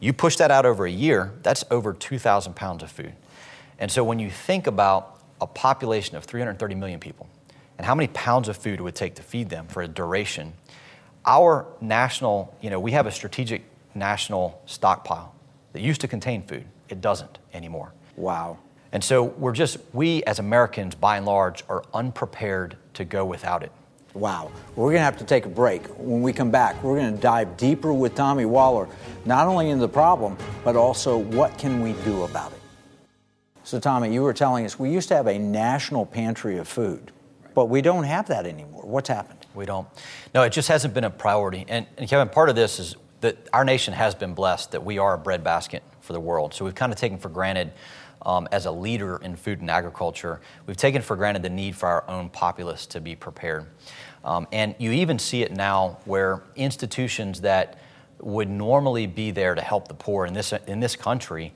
You 0.00 0.12
push 0.12 0.36
that 0.36 0.50
out 0.50 0.66
over 0.66 0.84
a 0.84 0.90
year, 0.90 1.32
that's 1.42 1.64
over 1.70 1.94
2,000 1.94 2.54
pounds 2.54 2.82
of 2.82 2.90
food. 2.90 3.14
And 3.78 3.90
so 3.90 4.04
when 4.04 4.18
you 4.18 4.30
think 4.30 4.66
about 4.66 5.18
a 5.40 5.46
population 5.46 6.14
of 6.14 6.24
330 6.24 6.74
million 6.74 7.00
people 7.00 7.26
and 7.78 7.86
how 7.86 7.94
many 7.94 8.08
pounds 8.08 8.48
of 8.48 8.58
food 8.58 8.80
it 8.80 8.82
would 8.82 8.94
take 8.94 9.14
to 9.14 9.22
feed 9.22 9.48
them 9.48 9.66
for 9.66 9.82
a 9.82 9.88
duration, 9.88 10.52
our 11.24 11.66
national, 11.80 12.54
you 12.60 12.68
know, 12.68 12.78
we 12.78 12.92
have 12.92 13.06
a 13.06 13.10
strategic 13.10 13.62
national 13.94 14.60
stockpile 14.66 15.34
that 15.72 15.80
used 15.80 16.02
to 16.02 16.08
contain 16.08 16.42
food. 16.42 16.66
It 16.90 17.00
doesn't 17.00 17.38
anymore. 17.54 17.94
Wow. 18.16 18.58
And 18.92 19.02
so 19.02 19.22
we're 19.24 19.52
just, 19.52 19.78
we 19.94 20.22
as 20.24 20.38
Americans, 20.38 20.94
by 20.94 21.16
and 21.16 21.24
large, 21.24 21.64
are 21.70 21.82
unprepared 21.94 22.76
to 22.92 23.06
go 23.06 23.24
without 23.24 23.62
it. 23.62 23.72
Wow. 24.16 24.50
We're 24.76 24.86
going 24.86 25.00
to 25.00 25.04
have 25.04 25.18
to 25.18 25.24
take 25.24 25.44
a 25.44 25.50
break. 25.50 25.86
When 25.98 26.22
we 26.22 26.32
come 26.32 26.50
back, 26.50 26.82
we're 26.82 26.96
going 26.96 27.14
to 27.14 27.20
dive 27.20 27.56
deeper 27.58 27.92
with 27.92 28.14
Tommy 28.14 28.46
Waller, 28.46 28.88
not 29.26 29.46
only 29.46 29.68
into 29.68 29.82
the 29.82 29.92
problem, 29.92 30.38
but 30.64 30.74
also 30.74 31.18
what 31.18 31.58
can 31.58 31.82
we 31.82 31.92
do 32.04 32.22
about 32.22 32.52
it. 32.52 32.60
So, 33.62 33.78
Tommy, 33.78 34.12
you 34.14 34.22
were 34.22 34.32
telling 34.32 34.64
us 34.64 34.78
we 34.78 34.90
used 34.90 35.08
to 35.08 35.16
have 35.16 35.26
a 35.26 35.38
national 35.38 36.06
pantry 36.06 36.56
of 36.56 36.66
food, 36.66 37.12
but 37.54 37.66
we 37.66 37.82
don't 37.82 38.04
have 38.04 38.28
that 38.28 38.46
anymore. 38.46 38.82
What's 38.84 39.08
happened? 39.08 39.44
We 39.54 39.66
don't. 39.66 39.86
No, 40.34 40.42
it 40.44 40.50
just 40.50 40.68
hasn't 40.68 40.94
been 40.94 41.04
a 41.04 41.10
priority. 41.10 41.66
And, 41.68 41.86
and 41.98 42.08
Kevin, 42.08 42.28
part 42.28 42.48
of 42.48 42.56
this 42.56 42.78
is 42.78 42.96
that 43.20 43.36
our 43.52 43.64
nation 43.64 43.92
has 43.92 44.14
been 44.14 44.34
blessed 44.34 44.72
that 44.72 44.84
we 44.84 44.98
are 44.98 45.14
a 45.14 45.18
breadbasket 45.18 45.82
for 46.00 46.12
the 46.12 46.20
world. 46.20 46.54
So 46.54 46.64
we've 46.64 46.74
kind 46.74 46.92
of 46.92 46.98
taken 46.98 47.18
for 47.18 47.28
granted, 47.28 47.72
um, 48.26 48.48
as 48.50 48.66
a 48.66 48.70
leader 48.70 49.16
in 49.18 49.36
food 49.36 49.60
and 49.60 49.70
agriculture, 49.70 50.40
we've 50.66 50.76
taken 50.76 51.00
for 51.00 51.16
granted 51.16 51.42
the 51.42 51.48
need 51.48 51.76
for 51.76 51.86
our 51.86 52.04
own 52.10 52.28
populace 52.28 52.84
to 52.86 53.00
be 53.00 53.14
prepared. 53.14 53.66
Um, 54.24 54.48
and 54.52 54.74
you 54.78 54.90
even 54.90 55.18
see 55.18 55.42
it 55.42 55.52
now 55.52 55.98
where 56.04 56.42
institutions 56.56 57.40
that 57.42 57.78
would 58.18 58.50
normally 58.50 59.06
be 59.06 59.30
there 59.30 59.54
to 59.54 59.62
help 59.62 59.86
the 59.86 59.94
poor 59.94 60.26
in 60.26 60.34
this, 60.34 60.52
in 60.66 60.80
this 60.80 60.96
country 60.96 61.54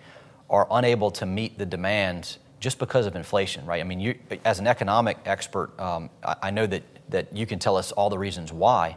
are 0.49 0.69
unable 0.71 1.11
to 1.11 1.27
meet 1.27 1.59
the 1.59 1.67
demands 1.67 2.39
just 2.61 2.79
because 2.79 3.07
of 3.07 3.17
inflation, 3.17 3.67
right? 3.67 3.81
I 3.81 3.85
mean, 3.85 3.99
you, 3.99 4.15
as 4.45 4.61
an 4.61 4.67
economic 4.67 5.19
expert, 5.25 5.79
um, 5.81 6.11
I, 6.23 6.37
I, 6.43 6.51
know 6.51 6.67
that, 6.67 6.83
that 7.09 7.35
you 7.35 7.47
can 7.47 7.59
tell 7.59 7.77
us 7.77 7.91
all 7.93 8.11
the 8.11 8.19
reasons 8.19 8.53
why, 8.53 8.97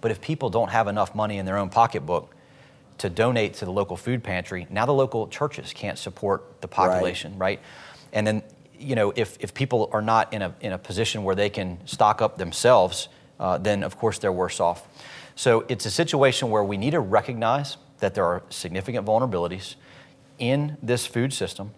but 0.00 0.10
if 0.10 0.20
people 0.20 0.50
don't 0.50 0.70
have 0.70 0.88
enough 0.88 1.14
money 1.14 1.38
in 1.38 1.46
their 1.46 1.56
own 1.56 1.70
pocketbook 1.70 2.34
to 2.98 3.10
donate 3.10 3.54
to 3.54 3.64
the 3.64 3.70
local 3.70 3.96
food 3.96 4.22
pantry, 4.22 4.66
now 4.70 4.86
the 4.86 4.92
local 4.92 5.28
churches 5.28 5.72
can't 5.72 5.98
support 5.98 6.60
the 6.60 6.68
population, 6.68 7.32
right? 7.32 7.58
right? 7.58 7.60
And 8.12 8.26
then, 8.26 8.42
you 8.78 8.94
know, 8.94 9.12
if, 9.16 9.36
if 9.40 9.52
people 9.54 9.90
are 9.92 10.02
not 10.02 10.32
in 10.32 10.42
a, 10.42 10.54
in 10.60 10.72
a 10.72 10.78
position 10.78 11.24
where 11.24 11.34
they 11.34 11.50
can 11.50 11.84
stock 11.86 12.22
up 12.22 12.38
themselves, 12.38 13.08
uh, 13.40 13.58
then 13.58 13.82
of 13.82 13.98
course 13.98 14.18
they're 14.18 14.32
worse 14.32 14.60
off. 14.60 14.86
So 15.34 15.64
it's 15.68 15.86
a 15.86 15.90
situation 15.90 16.50
where 16.50 16.62
we 16.62 16.76
need 16.76 16.92
to 16.92 17.00
recognize 17.00 17.76
that 17.98 18.14
there 18.14 18.24
are 18.24 18.42
significant 18.50 19.06
vulnerabilities 19.06 19.74
in 20.38 20.76
this 20.82 21.06
food 21.06 21.32
system. 21.32 21.72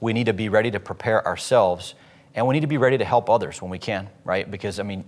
We 0.00 0.12
need 0.12 0.26
to 0.26 0.32
be 0.32 0.48
ready 0.48 0.70
to 0.70 0.80
prepare 0.80 1.26
ourselves, 1.26 1.94
and 2.34 2.46
we 2.46 2.54
need 2.54 2.60
to 2.60 2.68
be 2.68 2.78
ready 2.78 2.98
to 2.98 3.04
help 3.04 3.28
others 3.28 3.60
when 3.60 3.70
we 3.70 3.78
can, 3.78 4.08
right? 4.24 4.50
Because, 4.50 4.80
I 4.80 4.82
mean, 4.82 5.04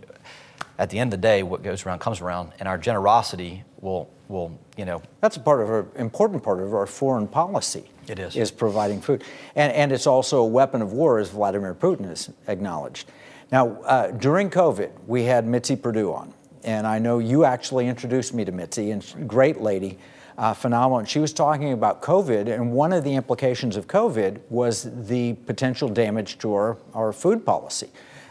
at 0.81 0.89
the 0.89 0.99
end 0.99 1.13
of 1.13 1.21
the 1.21 1.29
day, 1.29 1.43
what 1.43 1.63
goes 1.63 1.85
around 1.85 1.99
comes 1.99 2.23
around, 2.23 2.53
and 2.59 2.67
our 2.67 2.79
generosity 2.79 3.63
will, 3.83 4.11
will 4.29 4.59
you 4.79 4.87
know. 4.87 5.03
That's 5.21 5.37
a 5.37 5.41
part 5.41 5.61
of 5.61 5.69
our 5.69 5.87
important 5.97 6.43
part 6.43 6.59
of 6.59 6.73
our 6.73 6.87
foreign 6.87 7.29
policy. 7.29 7.91
It 8.09 8.19
is. 8.19 8.35
Is 8.35 8.51
providing 8.51 9.03
food. 9.03 9.23
And, 9.55 9.75
and 9.75 9.93
it's 9.93 10.07
also 10.07 10.41
a 10.41 10.47
weapon 10.47 10.81
of 10.81 10.93
war, 10.93 11.19
as 11.19 11.29
Vladimir 11.29 11.75
Putin 11.75 12.07
has 12.07 12.31
acknowledged. 12.49 13.11
Now, 13.53 13.73
uh, 13.83 14.11
during 14.13 14.49
COVID, 14.49 14.91
we 15.07 15.25
had 15.25 15.47
Mitzi 15.47 15.77
Perdue 15.77 16.15
on, 16.15 16.33
and 16.65 16.87
I 16.87 16.99
know 16.99 17.19
you 17.19 17.45
actually 17.45 17.87
introduced 17.87 18.33
me 18.33 18.47
to 18.47 18.53
Mitzi, 18.53 18.91
and 18.91 19.29
great 19.29 19.61
lady 19.61 19.99
uh, 20.39 20.55
phenomenal. 20.55 21.01
And 21.01 21.09
she 21.09 21.19
was 21.19 21.35
talking 21.35 21.75
about 21.75 22.01
COVID, 22.01 22.49
and 22.49 22.73
one 22.73 22.95
of 22.95 23.05
the 23.05 23.15
implications 23.15 23.77
of 23.77 23.87
COVID 23.87 24.41
was 24.49 24.89
the 25.07 25.35
potential 25.45 25.91
damage 25.91 26.39
to 26.39 26.55
our, 26.55 26.79
our 26.95 27.13
food 27.13 27.45
policy. 27.45 27.91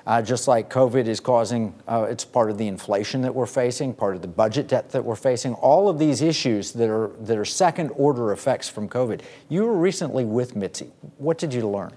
Uh, 0.10 0.24
just 0.24 0.48
like 0.48 0.72
COVID 0.72 1.06
is 1.06 1.20
causing, 1.20 1.72
uh, 1.88 2.08
it's 2.10 2.26
part 2.26 2.50
of 2.50 2.58
the 2.58 2.68
inflation 2.68 3.22
that 3.22 3.36
we're 3.36 3.46
facing, 3.46 3.94
part 3.94 4.16
of 4.16 4.24
the 4.24 4.28
budget 4.28 4.68
debt 4.68 4.90
that 4.90 5.06
we're 5.06 5.16
facing, 5.16 5.54
all 5.54 5.88
of 5.88 6.00
these 6.00 6.24
issues 6.24 6.72
that 6.72 6.90
are, 6.90 7.12
that 7.20 7.38
are 7.38 7.46
second 7.46 7.92
order 7.96 8.32
effects 8.32 8.68
from 8.68 8.90
COVID. 8.90 9.22
You 9.50 9.66
were 9.66 9.76
recently 9.76 10.26
with 10.26 10.56
Mitzi. 10.56 10.88
What 11.20 11.38
did 11.38 11.54
you 11.54 11.70
learn? 11.70 11.92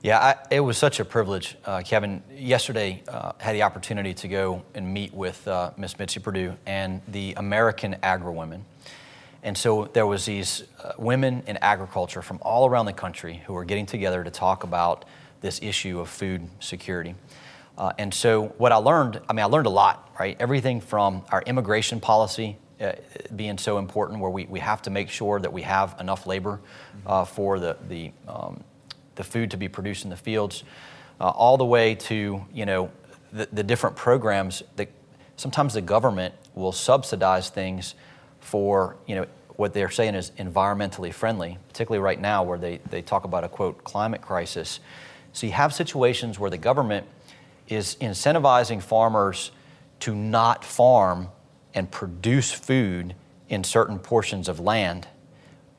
Yeah, 0.00 0.18
I, 0.18 0.36
it 0.50 0.60
was 0.60 0.78
such 0.78 0.98
a 0.98 1.04
privilege, 1.04 1.58
uh, 1.66 1.82
Kevin. 1.84 2.22
Yesterday, 2.34 3.02
uh, 3.06 3.32
had 3.36 3.54
the 3.54 3.64
opportunity 3.64 4.14
to 4.14 4.28
go 4.28 4.62
and 4.74 4.90
meet 4.90 5.12
with 5.12 5.46
uh, 5.46 5.72
Miss 5.76 5.98
Mitzi 5.98 6.20
Perdue 6.20 6.54
and 6.64 7.02
the 7.08 7.34
American 7.36 7.96
Agri 8.02 8.32
Women. 8.32 8.64
And 9.42 9.58
so 9.58 9.90
there 9.92 10.06
was 10.06 10.24
these 10.24 10.62
uh, 10.82 10.92
women 10.96 11.42
in 11.46 11.58
agriculture 11.58 12.22
from 12.22 12.38
all 12.40 12.66
around 12.66 12.86
the 12.86 12.94
country 12.94 13.42
who 13.44 13.52
were 13.52 13.66
getting 13.66 13.84
together 13.84 14.24
to 14.24 14.30
talk 14.30 14.64
about 14.64 15.04
this 15.42 15.60
issue 15.60 16.00
of 16.00 16.08
food 16.08 16.48
security. 16.60 17.14
Uh, 17.76 17.92
and 17.98 18.12
so 18.12 18.48
what 18.58 18.72
I 18.72 18.76
learned, 18.76 19.20
I 19.28 19.32
mean, 19.32 19.42
I 19.42 19.46
learned 19.46 19.66
a 19.66 19.70
lot, 19.70 20.10
right? 20.18 20.36
Everything 20.38 20.80
from 20.80 21.22
our 21.30 21.42
immigration 21.42 22.00
policy 22.00 22.58
uh, 22.80 22.92
being 23.34 23.58
so 23.58 23.78
important, 23.78 24.20
where 24.20 24.30
we, 24.30 24.44
we 24.46 24.60
have 24.60 24.82
to 24.82 24.90
make 24.90 25.08
sure 25.08 25.38
that 25.40 25.52
we 25.52 25.62
have 25.62 25.96
enough 26.00 26.26
labor 26.26 26.60
uh, 27.06 27.24
for 27.24 27.58
the, 27.58 27.76
the, 27.88 28.12
um, 28.28 28.62
the 29.14 29.24
food 29.24 29.50
to 29.52 29.56
be 29.56 29.68
produced 29.68 30.04
in 30.04 30.10
the 30.10 30.16
fields, 30.16 30.64
uh, 31.20 31.28
all 31.28 31.56
the 31.56 31.64
way 31.64 31.94
to 31.94 32.44
you 32.52 32.66
know 32.66 32.90
the, 33.32 33.48
the 33.52 33.62
different 33.62 33.94
programs 33.94 34.62
that 34.76 34.88
sometimes 35.36 35.74
the 35.74 35.80
government 35.80 36.34
will 36.54 36.72
subsidize 36.72 37.50
things 37.50 37.94
for 38.40 38.96
you 39.06 39.14
know 39.14 39.26
what 39.56 39.74
they're 39.74 39.90
saying 39.90 40.14
is 40.14 40.32
environmentally 40.38 41.12
friendly, 41.12 41.58
particularly 41.68 42.02
right 42.02 42.20
now 42.20 42.42
where 42.42 42.58
they, 42.58 42.78
they 42.90 43.02
talk 43.02 43.24
about 43.24 43.44
a 43.44 43.48
quote 43.48 43.84
climate 43.84 44.20
crisis. 44.20 44.80
So 45.32 45.46
you 45.46 45.52
have 45.52 45.72
situations 45.72 46.38
where 46.38 46.50
the 46.50 46.58
government 46.58 47.06
is 47.74 47.96
incentivizing 48.00 48.82
farmers 48.82 49.50
to 50.00 50.14
not 50.14 50.64
farm 50.64 51.28
and 51.74 51.90
produce 51.90 52.52
food 52.52 53.14
in 53.48 53.64
certain 53.64 53.98
portions 53.98 54.48
of 54.48 54.60
land 54.60 55.06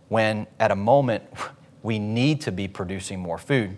when 0.10 0.48
at 0.60 0.72
a 0.72 0.76
moment 0.76 1.24
we 1.84 2.00
need 2.00 2.40
to 2.42 2.52
be 2.52 2.68
producing 2.68 3.20
more 3.20 3.38
food. 3.38 3.78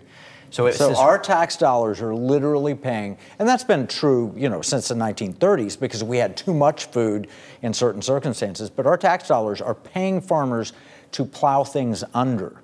So, 0.50 0.70
so 0.70 0.96
our 0.96 1.18
tax 1.18 1.56
dollars 1.56 2.00
are 2.00 2.14
literally 2.14 2.74
paying, 2.74 3.18
and 3.38 3.48
that's 3.48 3.64
been 3.64 3.86
true, 3.86 4.32
you 4.36 4.48
know, 4.48 4.62
since 4.62 4.88
the 4.88 4.94
1930s 4.94 5.78
because 5.78 6.04
we 6.04 6.18
had 6.18 6.36
too 6.36 6.54
much 6.54 6.86
food 6.86 7.28
in 7.62 7.74
certain 7.74 8.00
circumstances. 8.00 8.70
But 8.70 8.86
our 8.86 8.96
tax 8.96 9.26
dollars 9.26 9.60
are 9.60 9.74
paying 9.74 10.20
farmers 10.20 10.72
to 11.12 11.24
plow 11.24 11.64
things 11.64 12.04
under. 12.14 12.62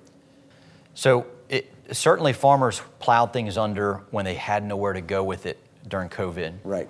So 0.93 1.25
certainly, 1.93 2.33
farmers 2.33 2.81
plowed 2.99 3.33
things 3.33 3.57
under 3.57 4.03
when 4.11 4.25
they 4.25 4.35
had 4.35 4.63
nowhere 4.63 4.93
to 4.93 5.01
go 5.01 5.23
with 5.23 5.45
it 5.45 5.59
during 5.87 6.09
COVID. 6.09 6.55
Right. 6.63 6.89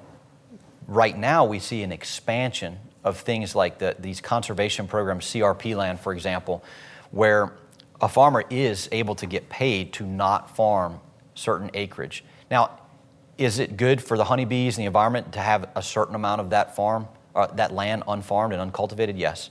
Right 0.87 1.17
now, 1.17 1.45
we 1.45 1.59
see 1.59 1.83
an 1.83 1.91
expansion 1.91 2.79
of 3.03 3.19
things 3.19 3.55
like 3.55 3.79
the, 3.79 3.95
these 3.99 4.21
conservation 4.21 4.87
programs, 4.87 5.25
CRP 5.25 5.75
land, 5.75 5.99
for 5.99 6.13
example, 6.13 6.63
where 7.11 7.53
a 8.01 8.07
farmer 8.07 8.43
is 8.49 8.89
able 8.91 9.15
to 9.15 9.25
get 9.25 9.49
paid 9.49 9.93
to 9.93 10.05
not 10.05 10.55
farm 10.55 10.99
certain 11.35 11.69
acreage. 11.73 12.23
Now, 12.49 12.79
is 13.37 13.59
it 13.59 13.77
good 13.77 14.01
for 14.01 14.17
the 14.17 14.25
honeybees 14.25 14.77
and 14.77 14.83
the 14.83 14.87
environment 14.87 15.33
to 15.33 15.39
have 15.39 15.69
a 15.75 15.81
certain 15.81 16.15
amount 16.15 16.41
of 16.41 16.51
that 16.51 16.75
farm, 16.75 17.07
uh, 17.35 17.47
that 17.47 17.73
land 17.73 18.03
unfarmed 18.07 18.53
and 18.53 18.61
uncultivated? 18.61 19.17
Yes. 19.17 19.49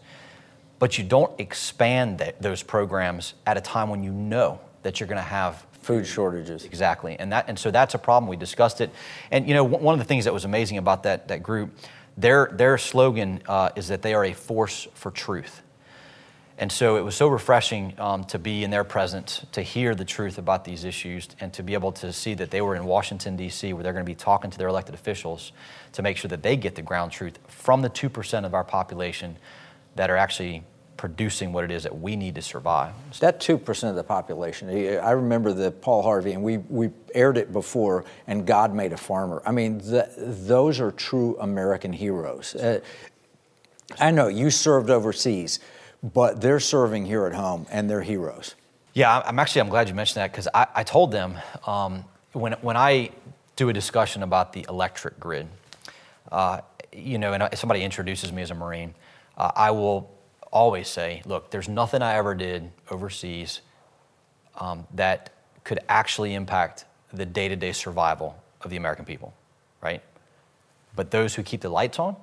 But 0.79 0.99
you 0.99 1.05
don't 1.05 1.39
expand 1.41 2.19
that, 2.19 2.41
those 2.41 2.63
programs 2.63 3.35
at 3.47 3.57
a 3.57 3.61
time 3.61 3.89
when 3.89 4.03
you 4.03 4.13
know 4.13 4.61
that 4.83 5.01
you're 5.01 5.09
going 5.09 5.17
to 5.17 5.23
have 5.23 5.67
food 5.83 6.07
shortages. 6.07 6.65
Exactly, 6.65 7.17
and 7.19 7.33
that 7.33 7.47
and 7.49 7.59
so 7.59 7.71
that's 7.71 7.95
a 7.95 7.99
problem. 7.99 8.29
We 8.29 8.37
discussed 8.37 8.81
it, 8.81 8.91
and 9.31 9.49
you 9.49 9.55
know 9.55 9.65
one 9.65 9.95
of 9.95 9.99
the 9.99 10.05
things 10.05 10.25
that 10.25 10.35
was 10.35 10.45
amazing 10.45 10.79
about 10.79 11.03
that 11.05 11.29
that 11.29 11.43
group, 11.43 11.71
their 12.17 12.51
their 12.53 12.79
slogan 12.79 13.43
uh, 13.49 13.71
is 13.77 13.89
that 13.89 14.03
they 14.03 14.15
are 14.15 14.25
a 14.25 14.33
force 14.33 14.89
for 14.95 15.11
truth. 15.11 15.63
And 16.59 16.71
so 16.71 16.97
it 16.97 17.01
was 17.01 17.17
so 17.17 17.27
refreshing 17.29 17.99
um, 17.99 18.25
to 18.27 18.39
be 18.39 18.63
in 18.63 18.71
their 18.71 18.85
presence, 18.85 19.45
to 19.51 19.63
hear 19.63 19.95
the 19.95 20.05
truth 20.05 20.39
about 20.39 20.65
these 20.65 20.85
issues, 20.85 21.29
and 21.41 21.53
to 21.55 21.63
be 21.63 21.75
able 21.75 21.93
to 21.93 22.13
see 22.13 22.35
that 22.35 22.51
they 22.53 22.61
were 22.61 22.77
in 22.77 22.85
Washington, 22.85 23.37
D.C., 23.37 23.73
where 23.73 23.83
they're 23.83 23.93
going 23.93 24.05
to 24.05 24.09
be 24.09 24.15
talking 24.15 24.51
to 24.51 24.59
their 24.59 24.69
elected 24.69 24.95
officials 24.95 25.51
to 25.93 26.03
make 26.03 26.17
sure 26.17 26.29
that 26.29 26.43
they 26.43 26.57
get 26.57 26.77
the 26.77 26.83
ground 26.83 27.11
truth 27.11 27.39
from 27.49 27.83
the 27.83 27.91
2% 27.91 28.45
of 28.45 28.55
our 28.55 28.63
population 28.63 29.39
that 29.97 30.11
are 30.11 30.17
actually 30.17 30.63
producing 30.97 31.53
what 31.53 31.65
it 31.65 31.71
is 31.71 31.83
that 31.83 31.99
we 31.99 32.17
need 32.17 32.35
to 32.37 32.43
survive. 32.43 32.93
That 33.21 33.41
2% 33.41 33.91
of 33.91 33.97
the 33.97 34.05
population, 34.05 34.69
I 34.69 35.11
remember 35.11 35.53
the 35.53 35.71
Paul 35.71 36.03
Harvey, 36.03 36.33
and 36.33 36.43
we, 36.43 36.59
we 36.59 36.91
aired 37.15 37.37
it 37.37 37.53
before, 37.53 38.05
and 38.27 38.47
God 38.47 38.75
made 38.75 38.93
a 38.93 38.97
farmer. 38.97 39.43
I 39.45 39.53
mean, 39.53 39.79
the, 39.79 40.09
those 40.17 40.81
are 40.81 40.93
true 40.93 41.37
American 41.41 41.93
heroes. 41.93 42.55
Uh, 42.55 42.81
I 43.99 44.11
know 44.11 44.29
you 44.29 44.51
served 44.51 44.91
overseas 44.91 45.59
but 46.03 46.41
they're 46.41 46.61
serving 46.61 47.07
here 47.07 47.27
at 47.27 47.35
home 47.35 47.67
and 47.71 47.89
they're 47.89 48.03
heroes. 48.03 48.55
Yeah, 48.95 49.23
I'm 49.25 49.39
actually 49.39 49.63
I'm 49.63 49.69
glad 49.69 49.89
you 49.89 49.95
mentioned 49.95 50.17
that 50.17 50.33
because 50.33 50.49
I, 50.53 50.67
I, 50.75 50.83
told 50.83 51.13
them 51.13 51.39
um, 51.67 52.05
when 52.33 52.53
when 52.55 52.77
I 52.77 53.11
do 53.57 53.69
a 53.69 53.73
discussion 53.73 54.23
about 54.23 54.53
the 54.53 54.67
electric 54.69 55.19
grid, 55.19 55.49
uh, 56.31 56.61
you 56.93 57.19
know, 57.19 57.33
and 57.33 57.59
somebody 57.59 57.83
introduces 57.83 58.33
me 58.33 58.43
as 58.43 58.51
a 58.51 58.55
Marine, 58.55 58.95
uh, 59.39 59.51
I 59.55 59.71
will 59.71 60.11
always 60.53 60.89
say, 60.89 61.23
look, 61.25 61.51
there's 61.51 61.69
nothing 61.69 62.03
I 62.03 62.15
ever 62.15 62.35
did 62.35 62.71
overseas 62.91 63.63
um, 64.61 64.87
that 64.95 65.31
could 65.65 65.81
actually 65.89 66.35
impact 66.35 66.85
the 67.13 67.27
day-to-day 67.27 67.73
survival 67.73 68.37
of 68.61 68.71
the 68.71 68.77
American 68.77 69.05
people, 69.05 69.35
right? 69.81 70.03
But 70.95 71.11
those 71.11 71.35
who 71.35 71.43
keep 71.43 71.63
the 71.63 71.69
lights 71.69 71.99
on, 71.99 72.17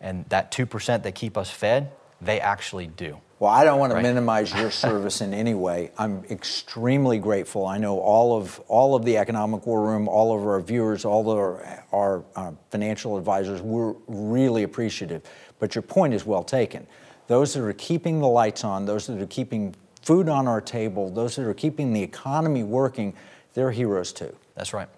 and 0.00 0.24
that 0.28 0.52
two 0.52 0.66
percent 0.66 1.02
that 1.02 1.14
keep 1.14 1.36
us 1.36 1.50
fed, 1.50 1.90
they 2.20 2.40
actually 2.40 2.86
do. 2.86 3.18
Well, 3.38 3.50
I 3.50 3.64
don't 3.64 3.78
want 3.78 3.90
to 3.90 3.96
right? 3.96 4.02
minimize 4.02 4.54
your 4.54 4.70
service 4.86 5.20
in 5.20 5.34
any 5.34 5.54
way. 5.54 5.90
I'm 5.98 6.24
extremely 6.30 7.18
grateful. 7.18 7.66
I 7.66 7.78
know 7.78 7.98
all 7.98 8.38
of 8.38 8.60
all 8.68 8.94
of 8.94 9.04
the 9.04 9.18
economic 9.18 9.66
war 9.66 9.82
room, 9.82 10.08
all 10.08 10.36
of 10.36 10.46
our 10.46 10.60
viewers, 10.60 11.04
all 11.04 11.30
of 11.30 11.38
our, 11.38 11.84
our 11.92 12.24
uh, 12.34 12.52
financial 12.70 13.18
advisors. 13.18 13.60
We're 13.60 13.94
really 14.06 14.62
appreciative. 14.62 15.22
But 15.58 15.74
your 15.74 15.82
point 15.82 16.14
is 16.14 16.24
well 16.24 16.44
taken. 16.44 16.86
Those 17.26 17.54
that 17.54 17.62
are 17.62 17.72
keeping 17.72 18.20
the 18.20 18.28
lights 18.28 18.64
on, 18.64 18.86
those 18.86 19.06
that 19.06 19.20
are 19.20 19.26
keeping 19.26 19.74
food 20.02 20.28
on 20.28 20.46
our 20.46 20.60
table, 20.60 21.10
those 21.10 21.36
that 21.36 21.46
are 21.46 21.54
keeping 21.54 21.92
the 21.92 22.02
economy 22.02 22.62
working, 22.62 23.14
they're 23.54 23.72
heroes 23.72 24.12
too. 24.12 24.34
That's 24.54 24.72
right. 24.72 24.88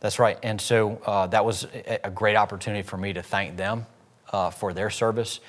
That's 0.00 0.18
right. 0.18 0.38
And 0.42 0.60
so 0.60 1.00
uh, 1.06 1.26
that 1.28 1.44
was 1.44 1.66
a 2.04 2.10
great 2.10 2.36
opportunity 2.36 2.82
for 2.82 2.96
me 2.96 3.12
to 3.12 3.22
thank 3.22 3.56
them 3.56 3.86
uh, 4.32 4.50
for 4.50 4.72
their 4.72 4.90
service. 4.90 5.40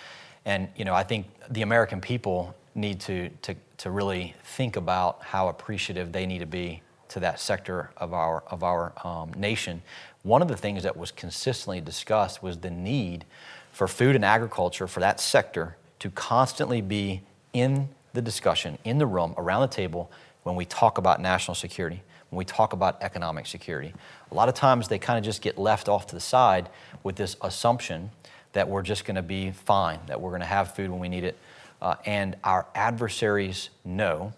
And 0.45 0.67
you 0.75 0.85
know, 0.85 0.93
I 0.93 1.03
think 1.03 1.27
the 1.49 1.61
American 1.61 2.01
people 2.01 2.55
need 2.75 2.99
to, 3.01 3.29
to, 3.41 3.55
to 3.77 3.91
really 3.91 4.35
think 4.43 4.75
about 4.75 5.23
how 5.23 5.49
appreciative 5.49 6.11
they 6.11 6.25
need 6.25 6.39
to 6.39 6.45
be 6.45 6.81
to 7.09 7.19
that 7.19 7.39
sector 7.39 7.91
of 7.97 8.13
our, 8.13 8.43
of 8.47 8.63
our 8.63 8.93
um, 9.03 9.31
nation. 9.35 9.81
One 10.23 10.41
of 10.41 10.47
the 10.47 10.57
things 10.57 10.83
that 10.83 10.95
was 10.95 11.11
consistently 11.11 11.81
discussed 11.81 12.43
was 12.43 12.57
the 12.57 12.69
need 12.69 13.25
for 13.71 13.87
food 13.87 14.15
and 14.15 14.23
agriculture, 14.23 14.87
for 14.87 14.99
that 14.99 15.19
sector, 15.19 15.75
to 15.99 16.09
constantly 16.11 16.81
be 16.81 17.21
in 17.53 17.89
the 18.13 18.21
discussion, 18.21 18.77
in 18.83 18.97
the 18.97 19.05
room, 19.05 19.33
around 19.37 19.61
the 19.61 19.67
table, 19.67 20.11
when 20.43 20.55
we 20.55 20.65
talk 20.65 20.97
about 20.97 21.21
national 21.21 21.55
security, 21.55 22.01
when 22.29 22.37
we 22.37 22.45
talk 22.45 22.73
about 22.73 23.01
economic 23.01 23.45
security. 23.45 23.93
A 24.31 24.33
lot 24.33 24.49
of 24.49 24.55
times 24.55 24.87
they 24.87 24.99
kind 24.99 25.17
of 25.17 25.25
just 25.25 25.41
get 25.41 25.57
left 25.57 25.89
off 25.89 26.07
to 26.07 26.15
the 26.15 26.21
side 26.21 26.69
with 27.03 27.15
this 27.15 27.35
assumption 27.41 28.11
that 28.53 28.67
we're 28.67 28.81
just 28.81 29.05
going 29.05 29.15
to 29.15 29.21
be 29.21 29.51
fine, 29.51 29.99
that 30.07 30.19
we're 30.19 30.31
going 30.31 30.41
to 30.41 30.47
have 30.47 30.75
food 30.75 30.89
when 30.89 30.99
we 30.99 31.09
need 31.09 31.23
it. 31.23 31.37
Uh, 31.81 31.95
and 32.05 32.35
our 32.43 32.65
adversaries 32.75 33.69
know 33.85 34.33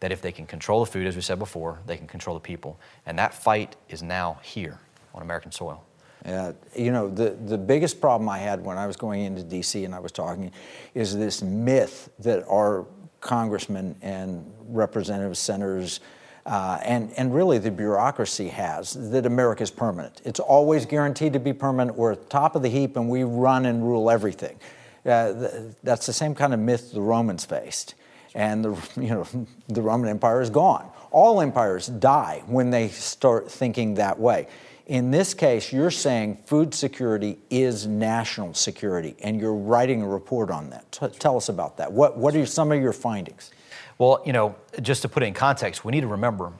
that 0.00 0.10
if 0.12 0.22
they 0.22 0.32
can 0.32 0.46
control 0.46 0.84
the 0.84 0.90
food, 0.90 1.06
as 1.06 1.14
we 1.14 1.22
said 1.22 1.38
before, 1.38 1.78
they 1.86 1.96
can 1.96 2.06
control 2.06 2.34
the 2.34 2.40
people. 2.40 2.78
And 3.04 3.18
that 3.18 3.34
fight 3.34 3.76
is 3.88 4.02
now 4.02 4.38
here 4.42 4.78
on 5.14 5.22
American 5.22 5.52
soil. 5.52 5.84
Yeah, 6.24 6.52
you 6.76 6.92
know, 6.92 7.08
the, 7.08 7.30
the 7.30 7.56
biggest 7.56 8.00
problem 8.00 8.28
I 8.28 8.38
had 8.38 8.62
when 8.62 8.76
I 8.76 8.86
was 8.86 8.96
going 8.96 9.22
into 9.22 9.42
DC 9.42 9.84
and 9.84 9.94
I 9.94 10.00
was 10.00 10.12
talking 10.12 10.52
is 10.94 11.16
this 11.16 11.42
myth 11.42 12.10
that 12.18 12.44
our 12.46 12.86
congressmen 13.20 13.96
and 14.02 14.50
representatives, 14.68 15.38
senators, 15.38 16.00
uh, 16.46 16.78
and, 16.84 17.12
and 17.16 17.34
really 17.34 17.58
the 17.58 17.70
bureaucracy 17.70 18.48
has 18.48 19.10
that 19.10 19.26
America 19.26 19.62
is 19.62 19.70
permanent. 19.70 20.20
It's 20.24 20.40
always 20.40 20.86
guaranteed 20.86 21.32
to 21.34 21.40
be 21.40 21.52
permanent. 21.52 21.96
We're 21.96 22.14
top 22.14 22.56
of 22.56 22.62
the 22.62 22.68
heap 22.68 22.96
and 22.96 23.08
we 23.08 23.24
run 23.24 23.66
and 23.66 23.82
rule 23.82 24.10
everything. 24.10 24.58
Uh, 25.04 25.32
th- 25.32 25.52
that's 25.82 26.06
the 26.06 26.12
same 26.12 26.34
kind 26.34 26.52
of 26.52 26.60
myth 26.60 26.92
the 26.92 27.00
Romans 27.00 27.44
faced. 27.44 27.94
And 28.34 28.64
the, 28.64 28.70
you 28.96 29.10
know, 29.10 29.26
the 29.68 29.82
Roman 29.82 30.08
Empire 30.08 30.40
is 30.40 30.50
gone. 30.50 30.90
All 31.10 31.40
empires 31.40 31.86
die 31.88 32.42
when 32.46 32.70
they 32.70 32.88
start 32.88 33.50
thinking 33.50 33.94
that 33.94 34.18
way. 34.18 34.46
In 34.90 35.12
this 35.12 35.34
case, 35.34 35.72
you're 35.72 35.92
saying 35.92 36.38
food 36.46 36.74
security 36.74 37.38
is 37.48 37.86
national 37.86 38.54
security, 38.54 39.14
and 39.22 39.40
you're 39.40 39.54
writing 39.54 40.02
a 40.02 40.08
report 40.08 40.50
on 40.50 40.70
that. 40.70 40.90
T- 40.90 41.06
tell 41.16 41.36
us 41.36 41.48
about 41.48 41.76
that. 41.76 41.92
What, 41.92 42.18
what 42.18 42.34
are 42.34 42.44
some 42.44 42.72
of 42.72 42.82
your 42.82 42.92
findings? 42.92 43.52
Well, 43.98 44.20
you 44.26 44.32
know, 44.32 44.56
just 44.82 45.02
to 45.02 45.08
put 45.08 45.22
it 45.22 45.26
in 45.26 45.34
context, 45.34 45.84
we 45.84 45.92
need 45.92 46.00
to 46.00 46.08
remember 46.08 46.52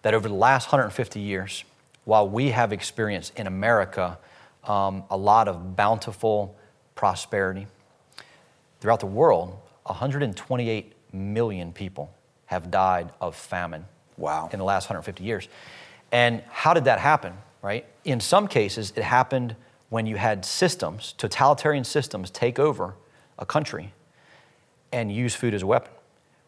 that 0.00 0.14
over 0.14 0.28
the 0.28 0.34
last 0.34 0.68
150 0.68 1.20
years, 1.20 1.62
while 2.06 2.26
we 2.26 2.52
have 2.52 2.72
experienced 2.72 3.38
in 3.38 3.46
America 3.46 4.16
um, 4.66 5.04
a 5.10 5.16
lot 5.18 5.46
of 5.46 5.76
bountiful 5.76 6.56
prosperity, 6.94 7.66
throughout 8.80 9.00
the 9.00 9.06
world, 9.06 9.58
128 9.82 10.90
million 11.12 11.70
people 11.70 12.14
have 12.46 12.70
died 12.70 13.10
of 13.20 13.36
famine. 13.36 13.84
Wow. 14.16 14.48
In 14.54 14.58
the 14.58 14.64
last 14.64 14.84
150 14.84 15.22
years. 15.22 15.48
And 16.10 16.42
how 16.48 16.72
did 16.72 16.84
that 16.84 16.98
happen, 16.98 17.34
right? 17.64 17.84
In 18.04 18.20
some 18.20 18.46
cases, 18.46 18.92
it 18.94 19.02
happened 19.02 19.56
when 19.88 20.06
you 20.06 20.16
had 20.16 20.44
systems, 20.44 21.14
totalitarian 21.18 21.82
systems, 21.84 22.30
take 22.30 22.58
over 22.58 22.94
a 23.38 23.46
country 23.46 23.92
and 24.92 25.10
use 25.10 25.34
food 25.34 25.54
as 25.54 25.62
a 25.62 25.66
weapon 25.66 25.90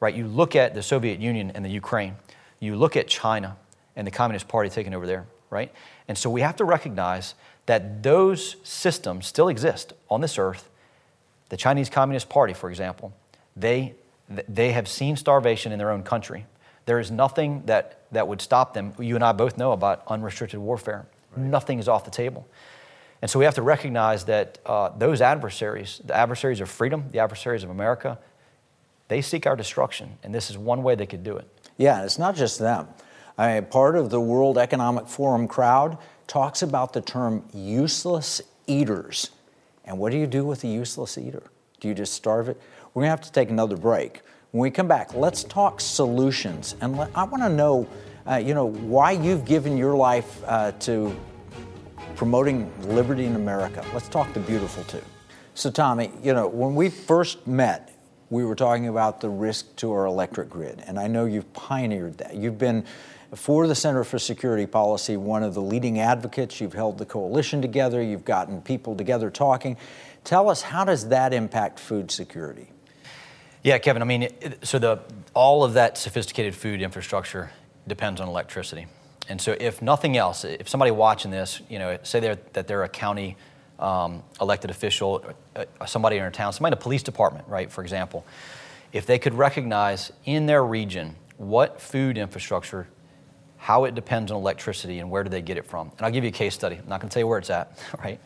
right? 0.00 0.14
You 0.14 0.26
look 0.26 0.54
at 0.56 0.74
the 0.74 0.82
Soviet 0.82 1.20
Union 1.20 1.52
and 1.54 1.64
the 1.64 1.68
Ukraine, 1.68 2.16
you 2.60 2.76
look 2.76 2.96
at 2.96 3.08
China 3.08 3.56
and 3.94 4.06
the 4.06 4.10
Communist 4.10 4.48
Party 4.48 4.68
taking 4.68 4.94
over 4.94 5.06
there, 5.06 5.26
right? 5.50 5.72
And 6.08 6.16
so 6.16 6.30
we 6.30 6.40
have 6.42 6.56
to 6.56 6.64
recognize 6.64 7.34
that 7.66 8.02
those 8.02 8.56
systems 8.62 9.26
still 9.26 9.48
exist 9.48 9.92
on 10.08 10.20
this 10.20 10.38
earth 10.38 10.68
The 11.48 11.56
Chinese 11.56 11.88
Communist 11.88 12.28
Party, 12.28 12.54
for 12.54 12.68
example, 12.70 13.12
they, 13.56 13.94
they 14.28 14.72
have 14.72 14.88
seen 14.88 15.16
starvation 15.16 15.70
in 15.70 15.78
their 15.78 15.92
own 15.92 16.02
country. 16.02 16.44
There 16.86 16.98
is 16.98 17.10
nothing 17.10 17.62
that, 17.66 18.00
that 18.12 18.26
would 18.26 18.40
stop 18.40 18.74
them. 18.74 18.94
You 18.98 19.16
and 19.16 19.24
I 19.24 19.32
both 19.32 19.58
know 19.58 19.72
about 19.72 20.02
unrestricted 20.06 20.58
warfare. 20.60 21.06
Right. 21.36 21.46
Nothing 21.46 21.78
is 21.78 21.88
off 21.88 22.04
the 22.04 22.10
table. 22.10 22.48
And 23.22 23.30
so 23.30 23.38
we 23.38 23.44
have 23.44 23.54
to 23.54 23.62
recognize 23.62 24.24
that 24.24 24.58
uh, 24.66 24.90
those 24.96 25.20
adversaries, 25.20 26.00
the 26.04 26.14
adversaries 26.14 26.60
of 26.60 26.70
freedom, 26.70 27.04
the 27.10 27.18
adversaries 27.18 27.64
of 27.64 27.70
America, 27.70 28.18
they 29.08 29.20
seek 29.20 29.46
our 29.46 29.56
destruction. 29.56 30.18
And 30.22 30.34
this 30.34 30.50
is 30.50 30.58
one 30.58 30.82
way 30.82 30.94
they 30.94 31.06
could 31.06 31.24
do 31.24 31.36
it. 31.36 31.48
Yeah, 31.76 31.96
and 31.96 32.04
it's 32.04 32.18
not 32.18 32.36
just 32.36 32.58
them. 32.58 32.88
I 33.38 33.54
mean, 33.54 33.64
part 33.66 33.96
of 33.96 34.10
the 34.10 34.20
World 34.20 34.58
Economic 34.58 35.08
Forum 35.08 35.48
crowd 35.48 35.98
talks 36.26 36.62
about 36.62 36.92
the 36.92 37.00
term 37.00 37.44
useless 37.52 38.42
eaters. 38.66 39.30
And 39.84 39.98
what 39.98 40.12
do 40.12 40.18
you 40.18 40.26
do 40.26 40.44
with 40.44 40.64
a 40.64 40.68
useless 40.68 41.18
eater? 41.18 41.42
Do 41.80 41.88
you 41.88 41.94
just 41.94 42.14
starve 42.14 42.48
it? 42.48 42.60
We're 42.94 43.02
going 43.02 43.06
to 43.08 43.10
have 43.10 43.20
to 43.22 43.32
take 43.32 43.50
another 43.50 43.76
break. 43.76 44.22
When 44.56 44.62
we 44.62 44.70
come 44.70 44.88
back, 44.88 45.12
let's 45.12 45.44
talk 45.44 45.82
solutions. 45.82 46.76
And 46.80 46.96
let, 46.96 47.10
I 47.14 47.24
want 47.24 47.42
to 47.42 47.50
know, 47.50 47.86
uh, 48.26 48.36
you 48.36 48.54
know, 48.54 48.64
why 48.64 49.10
you've 49.10 49.44
given 49.44 49.76
your 49.76 49.94
life 49.94 50.42
uh, 50.46 50.72
to 50.80 51.14
promoting 52.14 52.72
liberty 52.88 53.26
in 53.26 53.36
America. 53.36 53.84
Let's 53.92 54.08
talk 54.08 54.32
the 54.32 54.40
beautiful 54.40 54.82
too. 54.84 55.02
So, 55.52 55.70
Tommy, 55.70 56.10
you 56.22 56.32
know, 56.32 56.48
when 56.48 56.74
we 56.74 56.88
first 56.88 57.46
met, 57.46 58.00
we 58.30 58.46
were 58.46 58.54
talking 58.54 58.88
about 58.88 59.20
the 59.20 59.28
risk 59.28 59.76
to 59.76 59.92
our 59.92 60.06
electric 60.06 60.48
grid, 60.48 60.82
and 60.86 60.98
I 60.98 61.06
know 61.06 61.26
you've 61.26 61.52
pioneered 61.52 62.16
that. 62.16 62.34
You've 62.34 62.56
been 62.56 62.86
for 63.34 63.66
the 63.66 63.74
Center 63.74 64.04
for 64.04 64.18
Security 64.18 64.64
Policy, 64.64 65.18
one 65.18 65.42
of 65.42 65.52
the 65.52 65.60
leading 65.60 65.98
advocates. 65.98 66.62
You've 66.62 66.72
held 66.72 66.96
the 66.96 67.04
coalition 67.04 67.60
together, 67.60 68.02
you've 68.02 68.24
gotten 68.24 68.62
people 68.62 68.96
together 68.96 69.28
talking. 69.28 69.76
Tell 70.24 70.48
us, 70.48 70.62
how 70.62 70.86
does 70.86 71.08
that 71.08 71.34
impact 71.34 71.78
food 71.78 72.10
security? 72.10 72.70
Yeah, 73.66 73.78
Kevin, 73.78 74.00
I 74.00 74.04
mean, 74.04 74.28
so 74.62 74.78
the, 74.78 75.00
all 75.34 75.64
of 75.64 75.72
that 75.74 75.98
sophisticated 75.98 76.54
food 76.54 76.80
infrastructure 76.80 77.50
depends 77.88 78.20
on 78.20 78.28
electricity. 78.28 78.86
And 79.28 79.40
so, 79.40 79.56
if 79.58 79.82
nothing 79.82 80.16
else, 80.16 80.44
if 80.44 80.68
somebody 80.68 80.92
watching 80.92 81.32
this, 81.32 81.60
you 81.68 81.80
know, 81.80 81.98
say 82.04 82.20
they're, 82.20 82.38
that 82.52 82.68
they're 82.68 82.84
a 82.84 82.88
county 82.88 83.36
um, 83.80 84.22
elected 84.40 84.70
official, 84.70 85.34
uh, 85.56 85.64
somebody 85.84 86.14
in 86.14 86.22
their 86.22 86.30
town, 86.30 86.52
somebody 86.52 86.74
in 86.74 86.78
a 86.78 86.80
police 86.80 87.02
department, 87.02 87.48
right, 87.48 87.68
for 87.68 87.82
example, 87.82 88.24
if 88.92 89.04
they 89.04 89.18
could 89.18 89.34
recognize 89.34 90.12
in 90.24 90.46
their 90.46 90.64
region 90.64 91.16
what 91.36 91.80
food 91.80 92.18
infrastructure 92.18 92.86
how 93.56 93.82
it 93.82 93.96
depends 93.96 94.30
on 94.30 94.38
electricity 94.38 95.00
and 95.00 95.10
where 95.10 95.24
do 95.24 95.28
they 95.28 95.42
get 95.42 95.56
it 95.56 95.66
from. 95.66 95.90
And 95.96 96.06
I'll 96.06 96.12
give 96.12 96.22
you 96.22 96.30
a 96.30 96.32
case 96.32 96.54
study. 96.54 96.76
I'm 96.76 96.88
not 96.88 97.00
going 97.00 97.08
to 97.08 97.14
tell 97.14 97.20
you 97.20 97.26
where 97.26 97.40
it's 97.40 97.50
at, 97.50 97.76
right? 97.98 98.20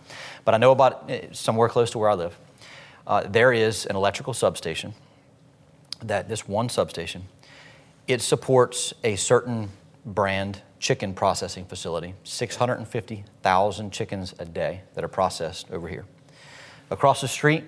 But 0.45 0.53
I 0.53 0.59
know 0.59 0.73
about 0.73 1.09
eh, 1.09 1.29
somewhere 1.33 1.71
close 1.71 1.91
to 1.93 1.99
where 1.99 2.11
I 2.11 2.15
live. 2.15 2.37
Uh, 3.07 3.23
there 3.23 3.55
is 3.55 3.87
an 3.87 3.97
electrical 3.97 4.35
substation 4.35 4.93
that 6.01 6.29
this 6.29 6.49
one 6.49 6.69
substation, 6.69 7.25
it 8.07 8.21
supports 8.21 8.93
a 9.05 9.17
certain 9.17 9.69
brand 10.05 10.63
chicken 10.79 11.15
processing 11.15 11.65
facility, 11.65 12.15
650,000 12.25 13.91
chickens 13.93 14.35
a 14.39 14.45
day 14.45 14.83
that 14.95 15.05
are 15.05 15.09
processed 15.09 15.71
over 15.71 15.89
here. 15.89 16.07
Across 16.91 17.21
the 17.21 17.29
street 17.29 17.65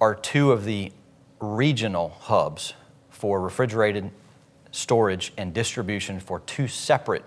are 0.00 0.14
two 0.14 0.52
of 0.52 0.64
the 0.64 0.92
regional 1.40 2.10
hubs 2.20 2.74
for 3.10 3.40
refrigerated 3.40 4.10
storage, 4.74 5.32
and 5.38 5.54
distribution 5.54 6.18
for 6.18 6.40
two 6.40 6.66
separate 6.66 7.24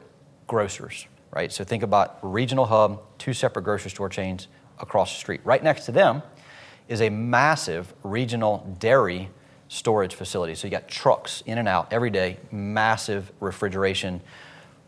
grocers, 0.48 1.08
right? 1.32 1.52
So 1.52 1.64
think 1.64 1.82
about 1.82 2.20
regional 2.22 2.66
hub, 2.66 3.02
two 3.18 3.34
separate 3.34 3.64
grocery 3.64 3.90
store 3.90 4.10
chains 4.10 4.50
across 4.80 5.14
the 5.14 5.20
street. 5.20 5.40
Right 5.46 5.64
next 5.64 5.86
to 5.86 5.94
them 5.94 6.22
is 6.90 7.02
a 7.02 7.10
massive 7.10 7.94
regional 8.04 8.76
dairy 8.80 9.30
storage 9.68 10.16
facility. 10.16 10.56
So 10.56 10.68
you 10.68 10.72
got 10.72 10.88
trucks 10.88 11.44
in 11.46 11.58
and 11.58 11.68
out 11.68 11.92
every 11.92 12.10
day, 12.10 12.38
massive 12.52 13.32
refrigeration 13.40 14.22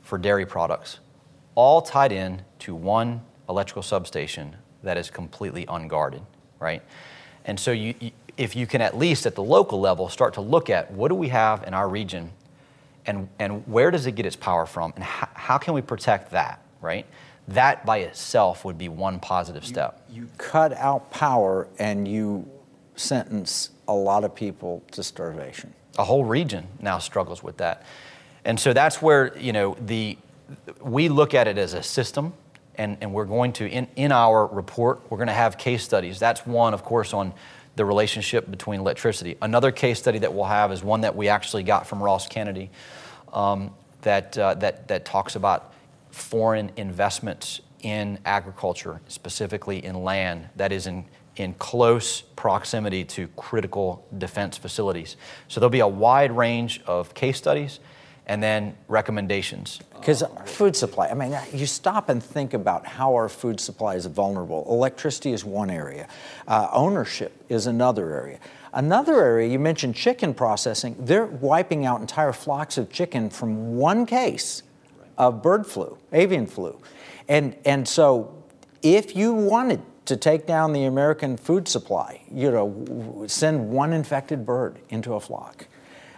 for 0.01 0.17
dairy 0.17 0.45
products, 0.45 0.99
all 1.55 1.81
tied 1.81 2.11
in 2.11 2.41
to 2.59 2.73
one 2.75 3.21
electrical 3.47 3.83
substation 3.83 4.55
that 4.83 4.97
is 4.97 5.09
completely 5.09 5.65
unguarded, 5.67 6.21
right? 6.59 6.81
And 7.45 7.59
so 7.59 7.71
you, 7.71 7.93
if 8.37 8.55
you 8.55 8.65
can 8.65 8.81
at 8.81 8.97
least 8.97 9.25
at 9.25 9.35
the 9.35 9.43
local 9.43 9.79
level 9.79 10.07
start 10.07 10.33
to 10.35 10.41
look 10.41 10.69
at 10.69 10.91
what 10.91 11.09
do 11.09 11.15
we 11.15 11.27
have 11.27 11.63
in 11.63 11.73
our 11.73 11.89
region 11.89 12.31
and, 13.05 13.27
and 13.39 13.67
where 13.67 13.91
does 13.91 14.05
it 14.05 14.13
get 14.13 14.25
its 14.25 14.35
power 14.35 14.65
from 14.65 14.93
and 14.95 15.03
how, 15.03 15.27
how 15.33 15.57
can 15.57 15.73
we 15.73 15.81
protect 15.81 16.31
that 16.31 16.61
right 16.81 17.05
that 17.47 17.85
by 17.85 17.97
itself 17.99 18.63
would 18.63 18.77
be 18.77 18.87
one 18.87 19.19
positive 19.19 19.65
step 19.65 20.01
you, 20.09 20.23
you 20.23 20.29
cut 20.37 20.73
out 20.73 21.09
power 21.11 21.67
and 21.79 22.07
you 22.07 22.49
sentence 22.99 23.69
a 23.87 23.93
lot 23.93 24.23
of 24.23 24.35
people 24.35 24.83
to 24.91 25.03
starvation. 25.03 25.73
A 25.97 26.03
whole 26.03 26.25
region 26.25 26.67
now 26.79 26.99
struggles 26.99 27.41
with 27.41 27.57
that. 27.57 27.83
And 28.45 28.59
so 28.59 28.73
that's 28.73 29.01
where 29.01 29.37
you 29.37 29.53
know 29.53 29.75
the 29.79 30.17
we 30.81 31.09
look 31.09 31.33
at 31.33 31.47
it 31.47 31.57
as 31.57 31.73
a 31.73 31.83
system 31.83 32.33
and, 32.75 32.97
and 33.01 33.13
we're 33.13 33.25
going 33.25 33.53
to 33.53 33.69
in, 33.69 33.87
in 33.95 34.11
our 34.11 34.47
report 34.47 34.99
we're 35.09 35.17
going 35.17 35.27
to 35.27 35.33
have 35.33 35.57
case 35.57 35.83
studies. 35.83 36.19
That's 36.19 36.45
one 36.45 36.73
of 36.73 36.83
course 36.83 37.13
on 37.13 37.33
the 37.75 37.85
relationship 37.85 38.51
between 38.51 38.81
electricity. 38.81 39.37
Another 39.41 39.71
case 39.71 39.99
study 39.99 40.19
that 40.19 40.33
we'll 40.33 40.43
have 40.43 40.71
is 40.71 40.83
one 40.83 41.01
that 41.01 41.15
we 41.15 41.29
actually 41.29 41.63
got 41.63 41.87
from 41.87 42.03
Ross 42.03 42.27
Kennedy 42.27 42.69
um, 43.31 43.73
that, 44.01 44.37
uh, 44.37 44.55
that, 44.55 44.89
that 44.89 45.05
talks 45.05 45.37
about 45.37 45.73
foreign 46.11 46.71
investments 46.75 47.61
in 47.81 48.19
agriculture, 48.25 48.99
specifically 49.07 49.83
in 49.85 50.03
land 50.03 50.49
that 50.57 50.73
is 50.73 50.87
in, 50.87 51.05
in 51.39 51.53
close 51.55 52.21
proximity 52.21 53.03
to 53.05 53.27
critical 53.29 54.05
defense 54.17 54.57
facilities. 54.57 55.15
So 55.47 55.59
there'll 55.59 55.69
be 55.69 55.79
a 55.79 55.87
wide 55.87 56.31
range 56.31 56.81
of 56.85 57.13
case 57.13 57.37
studies 57.37 57.79
and 58.27 58.43
then 58.43 58.75
recommendations. 58.87 59.79
Because 59.93 60.23
food 60.45 60.75
supply, 60.75 61.07
I 61.07 61.15
mean, 61.15 61.35
you 61.51 61.65
stop 61.65 62.09
and 62.09 62.23
think 62.23 62.53
about 62.53 62.85
how 62.85 63.15
our 63.15 63.27
food 63.27 63.59
supply 63.59 63.95
is 63.95 64.05
vulnerable. 64.05 64.65
Electricity 64.69 65.33
is 65.33 65.43
one 65.43 65.71
area, 65.71 66.07
uh, 66.47 66.67
ownership 66.71 67.33
is 67.49 67.65
another 67.65 68.13
area. 68.13 68.39
Another 68.71 69.19
area, 69.23 69.47
you 69.49 69.57
mentioned 69.57 69.95
chicken 69.95 70.35
processing, 70.35 70.95
they're 70.99 71.25
wiping 71.25 71.87
out 71.87 72.01
entire 72.01 72.31
flocks 72.31 72.77
of 72.77 72.91
chicken 72.91 73.31
from 73.31 73.77
one 73.77 74.05
case 74.05 74.61
of 75.17 75.41
bird 75.41 75.65
flu, 75.65 75.97
avian 76.13 76.45
flu. 76.45 76.79
And, 77.27 77.55
and 77.65 77.87
so 77.87 78.43
if 78.83 79.15
you 79.15 79.33
wanted 79.33 79.81
to 80.09 80.17
take 80.17 80.47
down 80.47 80.73
the 80.73 80.85
American 80.85 81.37
food 81.37 81.67
supply, 81.67 82.19
you 82.33 82.49
know, 82.49 83.25
send 83.27 83.69
one 83.69 83.93
infected 83.93 84.43
bird 84.43 84.79
into 84.89 85.13
a 85.13 85.19
flock. 85.19 85.67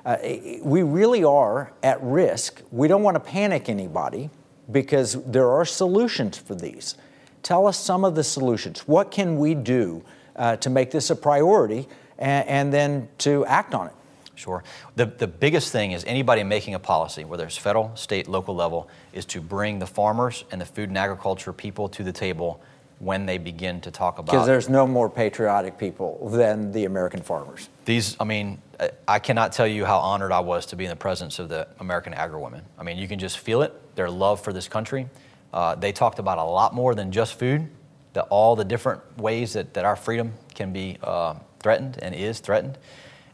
Uh, 0.06 0.16
we 0.64 0.82
really 0.82 1.26
are 1.26 1.74
at 1.84 2.02
risk. 2.02 2.62
We 2.72 2.88
don't 2.88 3.04
want 3.04 3.16
to 3.16 3.20
panic 3.20 3.68
anybody 3.68 4.30
because 4.72 5.22
there 5.26 5.52
are 5.52 5.66
solutions 5.66 6.38
for 6.38 6.56
these. 6.56 6.96
Tell 7.44 7.68
us 7.68 7.78
some 7.78 8.06
of 8.06 8.16
the 8.16 8.24
solutions. 8.24 8.88
What 8.88 9.12
can 9.12 9.38
we 9.38 9.54
do 9.56 10.06
uh, 10.38 10.56
to 10.56 10.70
make 10.70 10.92
this 10.92 11.10
a 11.10 11.16
priority 11.16 11.90
and, 12.18 12.48
and 12.48 12.74
then 12.74 13.10
to 13.18 13.46
act 13.46 13.74
on 13.74 13.88
it? 13.88 13.94
Sure. 14.36 14.64
The, 14.96 15.06
the 15.06 15.28
biggest 15.28 15.74
thing 15.74 15.92
is 15.92 16.06
anybody 16.06 16.44
making 16.44 16.76
a 16.76 16.80
policy, 16.80 17.26
whether 17.26 17.46
it's 17.46 17.58
federal, 17.58 17.94
state, 17.98 18.30
local 18.30 18.56
level, 18.56 18.90
is 19.12 19.26
to 19.26 19.42
bring 19.42 19.80
the 19.80 19.86
farmers 19.86 20.46
and 20.50 20.62
the 20.62 20.66
food 20.66 20.88
and 20.88 20.98
agriculture 20.98 21.52
people 21.52 21.90
to 21.90 22.04
the 22.04 22.14
table 22.14 22.62
when 23.02 23.26
they 23.26 23.40
begin 23.40 23.82
to 23.82 23.90
talk 23.90 24.20
about. 24.20 24.32
Because 24.32 24.46
there's 24.46 24.70
no 24.70 24.86
more 24.86 25.10
patriotic 25.10 25.80
people 25.80 26.30
than 26.30 26.72
the 26.72 26.86
American 26.86 27.22
farmers. 27.22 27.68
These, 27.84 28.16
I 28.20 28.26
mean, 28.26 28.62
I 29.08 29.18
cannot 29.18 29.54
tell 29.54 29.66
you 29.66 29.86
how 29.86 29.98
honored 29.98 30.32
I 30.32 30.40
was 30.40 30.68
to 30.68 30.76
be 30.76 30.86
in 30.86 30.92
the 30.92 30.96
presence 30.96 31.40
of 31.40 31.50
the 31.50 31.68
American 31.80 32.14
agri-women. 32.14 32.62
I 32.78 32.84
mean, 32.84 33.00
you 33.00 33.08
can 33.08 33.18
just 33.18 33.40
feel 33.40 33.64
it, 33.64 33.74
their 33.96 34.10
love 34.10 34.40
for 34.40 34.54
this 34.54 34.68
country. 34.68 35.10
Uh, 35.52 35.74
they 35.74 35.92
talked 35.92 36.20
about 36.20 36.38
a 36.38 36.44
lot 36.44 36.76
more 36.76 36.94
than 36.94 37.12
just 37.12 37.40
food, 37.40 37.68
the, 38.14 38.22
all 38.24 38.56
the 38.56 38.66
different 38.66 39.02
ways 39.18 39.54
that, 39.54 39.74
that 39.74 39.84
our 39.84 39.96
freedom 39.96 40.34
can 40.54 40.72
be 40.72 40.98
uh, 41.02 41.34
threatened 41.60 41.98
and 42.04 42.14
is 42.14 42.40
threatened. 42.40 42.78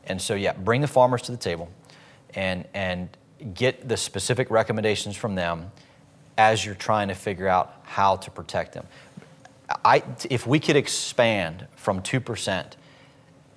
And 0.06 0.21
so, 0.21 0.34
yeah, 0.34 0.53
bring 0.53 0.80
the 0.80 0.88
farmers 0.88 1.23
to 1.23 1.34
the 1.34 1.38
table 1.38 1.69
and, 2.34 2.65
and 2.73 3.10
get 3.53 3.89
the 3.89 3.97
specific 3.97 4.49
recommendations 4.49 5.17
from 5.17 5.36
them 5.36 5.71
as 6.38 6.65
you're 6.65 6.75
trying 6.75 7.10
to 7.10 7.15
figure 7.15 7.47
out 7.47 7.82
how 7.84 8.15
to 8.15 8.32
protect 8.32 8.73
them. 8.73 8.88
I, 9.84 10.03
if 10.30 10.47
we 10.47 10.60
could 10.60 10.75
expand 10.75 11.67
from 11.75 12.01
2% 12.01 12.73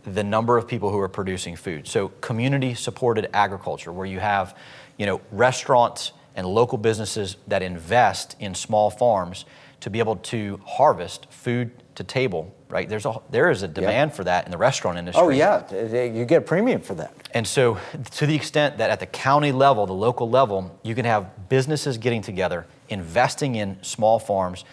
the 0.05 0.25
number 0.25 0.57
of 0.57 0.67
people 0.67 0.91
who 0.91 0.99
are 0.99 1.09
producing 1.09 1.57
food, 1.57 1.87
so 1.87 2.09
community 2.21 2.75
supported 2.75 3.29
agriculture, 3.33 3.93
where 3.93 4.07
you 4.07 4.19
have 4.19 4.57
you 4.97 5.07
know, 5.07 5.21
restaurants 5.31 6.13
and 6.37 6.47
local 6.47 6.79
businesses 6.79 7.37
that 7.49 7.63
invest 7.63 8.37
in 8.39 8.55
small 8.55 8.91
farms 8.91 9.45
to 9.81 9.91
be 9.91 9.99
able 9.99 10.17
to 10.17 10.61
harvest 10.67 11.27
food 11.31 11.71
to 11.95 12.05
table, 12.05 12.55
right? 12.69 12.89
There's 12.89 13.07
a, 13.07 13.21
there 13.31 13.51
is 13.51 13.63
a 13.63 13.69
demand 13.69 14.15
for 14.15 14.25
that 14.25 14.45
in 14.45 14.51
the 14.51 14.59
restaurant 14.59 14.97
oh, 14.97 14.99
industry. 14.99 15.23
Oh, 15.23 15.29
yeah. 15.31 16.05
You 16.05 16.25
get 16.25 16.39
a 16.39 16.41
premium 16.43 16.81
for 16.81 16.95
that. 16.95 17.15
And 17.33 17.47
so, 17.47 17.79
to 18.13 18.27
the 18.27 18.35
extent 18.35 18.79
that 18.79 18.91
at 18.91 19.01
the 19.01 19.07
county 19.07 19.53
level, 19.53 19.87
the 19.87 19.93
local 19.93 20.29
level, 20.29 20.79
you 20.83 20.95
can 20.95 21.05
have 21.05 21.49
businesses 21.49 21.99
getting 21.99 22.23
together, 22.23 22.67
investing 22.89 23.55
in 23.55 23.83
small 23.83 24.19
farms, 24.19 24.65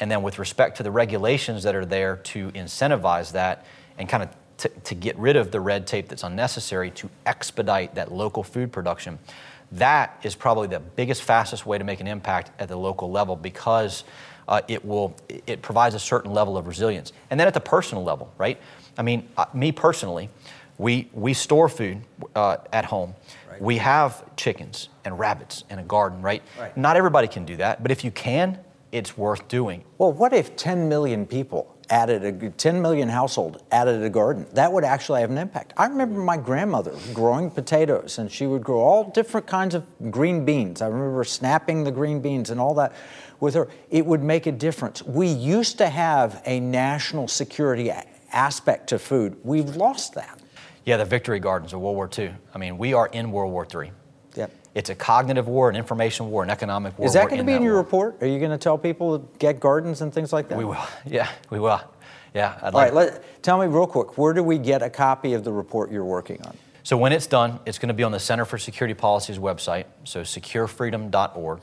and 0.00 0.10
then 0.10 0.22
with 0.22 0.38
respect 0.38 0.76
to 0.78 0.82
the 0.82 0.90
regulations 0.90 1.62
that 1.62 1.74
are 1.74 1.86
there 1.86 2.16
to 2.16 2.50
incentivize 2.52 3.32
that, 3.32 3.64
and 3.98 4.08
kind 4.08 4.22
of 4.22 4.28
t- 4.56 4.68
to 4.84 4.94
get 4.94 5.16
rid 5.18 5.36
of 5.36 5.50
the 5.50 5.60
red 5.60 5.86
tape 5.86 6.08
that's 6.08 6.22
unnecessary 6.22 6.90
to 6.92 7.08
expedite 7.24 7.94
that 7.94 8.12
local 8.12 8.42
food 8.42 8.72
production. 8.72 9.18
That 9.72 10.18
is 10.22 10.34
probably 10.34 10.68
the 10.68 10.80
biggest, 10.80 11.22
fastest 11.22 11.66
way 11.66 11.78
to 11.78 11.84
make 11.84 12.00
an 12.00 12.06
impact 12.06 12.50
at 12.58 12.68
the 12.68 12.76
local 12.76 13.10
level 13.10 13.36
because 13.36 14.04
uh, 14.48 14.60
it 14.68 14.84
will 14.84 15.16
it 15.28 15.60
provides 15.60 15.94
a 15.94 15.98
certain 15.98 16.32
level 16.32 16.56
of 16.56 16.66
resilience. 16.66 17.12
And 17.30 17.40
then 17.40 17.48
at 17.48 17.54
the 17.54 17.60
personal 17.60 18.04
level, 18.04 18.32
right? 18.38 18.60
I 18.96 19.02
mean, 19.02 19.28
uh, 19.36 19.46
me 19.52 19.72
personally, 19.72 20.30
we 20.78 21.08
we 21.12 21.34
store 21.34 21.68
food 21.68 22.02
uh, 22.34 22.58
at 22.72 22.84
home. 22.84 23.14
Right. 23.50 23.60
We 23.60 23.78
have 23.78 24.24
chickens 24.36 24.88
and 25.04 25.18
rabbits 25.18 25.64
and 25.68 25.80
a 25.80 25.82
garden, 25.82 26.22
right? 26.22 26.42
right? 26.58 26.76
Not 26.76 26.96
everybody 26.96 27.26
can 27.26 27.44
do 27.44 27.56
that, 27.56 27.82
but 27.82 27.90
if 27.90 28.04
you 28.04 28.10
can, 28.10 28.58
it's 28.96 29.18
worth 29.18 29.46
doing. 29.48 29.84
Well, 29.98 30.10
what 30.10 30.32
if 30.32 30.56
10 30.56 30.88
million 30.88 31.26
people 31.26 31.76
added 31.90 32.24
a 32.24 32.50
10 32.50 32.80
million 32.80 33.10
household 33.10 33.62
added 33.70 34.02
a 34.02 34.08
garden? 34.08 34.46
That 34.54 34.72
would 34.72 34.84
actually 34.84 35.20
have 35.20 35.30
an 35.30 35.36
impact. 35.36 35.74
I 35.76 35.86
remember 35.86 36.18
my 36.20 36.38
grandmother 36.38 36.94
growing 37.12 37.50
potatoes 37.50 38.18
and 38.18 38.32
she 38.32 38.46
would 38.46 38.64
grow 38.64 38.78
all 38.78 39.10
different 39.10 39.46
kinds 39.46 39.74
of 39.74 39.84
green 40.10 40.46
beans. 40.46 40.80
I 40.80 40.86
remember 40.86 41.24
snapping 41.24 41.84
the 41.84 41.92
green 41.92 42.20
beans 42.20 42.48
and 42.48 42.58
all 42.58 42.72
that 42.74 42.94
with 43.38 43.52
her. 43.52 43.68
It 43.90 44.06
would 44.06 44.22
make 44.22 44.46
a 44.46 44.52
difference. 44.52 45.02
We 45.02 45.28
used 45.28 45.76
to 45.78 45.88
have 45.88 46.42
a 46.46 46.58
national 46.58 47.28
security 47.28 47.92
aspect 48.32 48.88
to 48.88 48.98
food. 48.98 49.36
We've 49.44 49.76
lost 49.76 50.14
that. 50.14 50.40
Yeah 50.86 50.96
the 50.96 51.04
victory 51.04 51.38
gardens 51.38 51.74
of 51.74 51.80
world 51.80 51.96
war 51.96 52.08
ii 52.18 52.30
i 52.54 52.58
mean 52.58 52.78
we 52.78 52.94
are 52.94 53.08
in 53.08 53.30
world 53.30 53.52
war 53.52 53.66
iii. 53.74 53.90
It's 54.76 54.90
a 54.90 54.94
cognitive 54.94 55.48
war, 55.48 55.70
an 55.70 55.74
information 55.74 56.30
war, 56.30 56.42
an 56.42 56.50
economic 56.50 56.98
war. 56.98 57.06
Is 57.06 57.14
that 57.14 57.30
going 57.30 57.38
to 57.38 57.44
be 57.44 57.54
in, 57.54 57.62
your 57.62 57.76
war. 57.76 57.82
report? 57.82 58.22
Are 58.22 58.26
you 58.26 58.38
going 58.38 58.50
to 58.50 58.58
tell 58.58 58.76
people 58.76 59.18
to 59.18 59.38
get 59.38 59.58
gardens 59.58 60.02
and 60.02 60.12
things 60.12 60.34
like 60.34 60.48
that? 60.50 60.58
We 60.58 60.66
will. 60.66 60.86
Yeah, 61.06 61.30
we 61.48 61.58
will. 61.58 61.80
Yeah. 62.34 62.58
I'd 62.60 62.74
All 62.74 62.80
like 62.80 62.92
right. 62.92 62.94
Let, 62.94 63.42
tell 63.42 63.58
me 63.58 63.68
real 63.68 63.86
quick. 63.86 64.18
Where 64.18 64.34
do 64.34 64.42
we 64.42 64.58
get 64.58 64.82
a 64.82 64.90
copy 64.90 65.32
of 65.32 65.44
the 65.44 65.52
report 65.52 65.90
you're 65.90 66.04
working 66.04 66.42
on? 66.42 66.54
So 66.82 66.98
when 66.98 67.12
it's 67.12 67.26
done, 67.26 67.58
it's 67.64 67.78
going 67.78 67.88
to 67.88 67.94
be 67.94 68.02
on 68.02 68.12
the 68.12 68.20
Center 68.20 68.44
for 68.44 68.58
Security 68.58 68.92
Policy's 68.92 69.38
website. 69.38 69.86
So 70.04 70.20
securefreedom.org. 70.20 71.60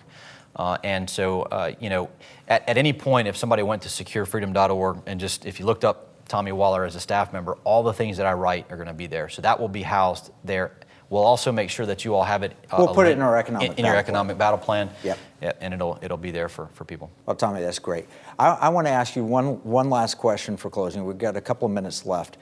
Uh, 0.55 0.77
and 0.83 1.07
so, 1.07 1.43
uh, 1.43 1.71
you 1.79 1.91
know, 1.91 2.09
at, 2.47 2.67
at 2.67 2.79
any 2.79 2.93
point, 2.93 3.27
if 3.27 3.37
somebody 3.37 3.61
went 3.61 3.83
to 3.83 3.89
securefreedom.org 3.89 5.03
and 5.05 5.19
just 5.19 5.45
if 5.45 5.59
you 5.59 5.67
looked 5.67 5.85
up 5.85 6.27
Tommy 6.27 6.51
Waller 6.51 6.83
as 6.83 6.95
a 6.95 6.99
staff 6.99 7.31
member, 7.31 7.59
all 7.63 7.83
the 7.83 7.93
things 7.93 8.17
that 8.17 8.25
I 8.25 8.33
write 8.33 8.71
are 8.71 8.75
going 8.75 8.87
to 8.87 8.93
be 8.93 9.05
there. 9.05 9.29
So 9.29 9.43
that 9.43 9.59
will 9.59 9.67
be 9.67 9.83
housed 9.83 10.31
there 10.43 10.71
We'll 11.13 11.25
also 11.25 11.51
make 11.51 11.69
sure 11.69 11.85
that 11.85 12.03
you 12.03 12.15
all 12.15 12.23
have 12.23 12.41
it. 12.41 12.53
Uh, 12.71 12.77
we'll 12.79 12.95
put 12.95 13.05
it 13.05 13.11
in 13.11 13.21
our 13.21 13.37
economic 13.37 13.73
in, 13.73 13.77
in 13.77 13.85
your 13.85 13.95
economic 13.95 14.35
battle 14.35 14.57
plan. 14.57 14.89
Yep. 15.03 15.19
yep. 15.43 15.57
And 15.61 15.71
it'll 15.71 15.99
it'll 16.01 16.17
be 16.17 16.31
there 16.31 16.49
for, 16.49 16.69
for 16.73 16.85
people. 16.85 17.11
Well, 17.27 17.35
Tommy, 17.35 17.61
that's 17.61 17.77
great. 17.77 18.07
I, 18.39 18.47
I 18.47 18.69
want 18.69 18.87
to 18.87 18.91
ask 18.91 19.15
you 19.15 19.23
one 19.23 19.61
one 19.63 19.91
last 19.91 20.15
question 20.15 20.57
for 20.57 20.71
closing. 20.71 21.05
We've 21.05 21.15
got 21.15 21.37
a 21.37 21.41
couple 21.41 21.67
of 21.67 21.71
minutes 21.71 22.07
left. 22.07 22.37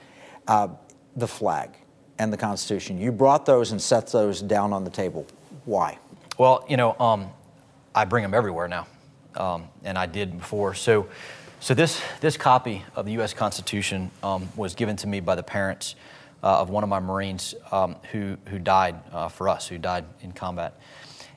Uh, 0.48 0.68
the 1.16 1.28
flag 1.28 1.76
and 2.18 2.32
the 2.32 2.38
Constitution. 2.38 2.98
You 2.98 3.12
brought 3.12 3.44
those 3.44 3.72
and 3.72 3.82
set 3.82 4.06
those 4.06 4.40
down 4.40 4.72
on 4.72 4.84
the 4.84 4.90
table. 4.90 5.26
Why? 5.66 5.98
Well, 6.38 6.64
you 6.66 6.78
know, 6.78 6.98
um, 6.98 7.28
I 7.94 8.06
bring 8.06 8.22
them 8.22 8.32
everywhere 8.32 8.68
now, 8.68 8.86
um, 9.34 9.68
and 9.84 9.98
I 9.98 10.06
did 10.06 10.38
before. 10.38 10.72
So, 10.72 11.08
so 11.60 11.74
this 11.74 12.00
this 12.22 12.38
copy 12.38 12.86
of 12.96 13.04
the 13.04 13.12
U.S. 13.12 13.34
Constitution 13.34 14.10
um, 14.22 14.48
was 14.56 14.74
given 14.74 14.96
to 14.96 15.06
me 15.06 15.20
by 15.20 15.34
the 15.34 15.42
parents 15.42 15.94
of 16.42 16.70
one 16.70 16.82
of 16.82 16.88
my 16.88 17.00
Marines 17.00 17.54
um, 17.70 17.96
who, 18.10 18.36
who 18.46 18.58
died 18.58 18.96
uh, 19.12 19.28
for 19.28 19.48
us, 19.48 19.68
who 19.68 19.78
died 19.78 20.04
in 20.20 20.32
combat. 20.32 20.78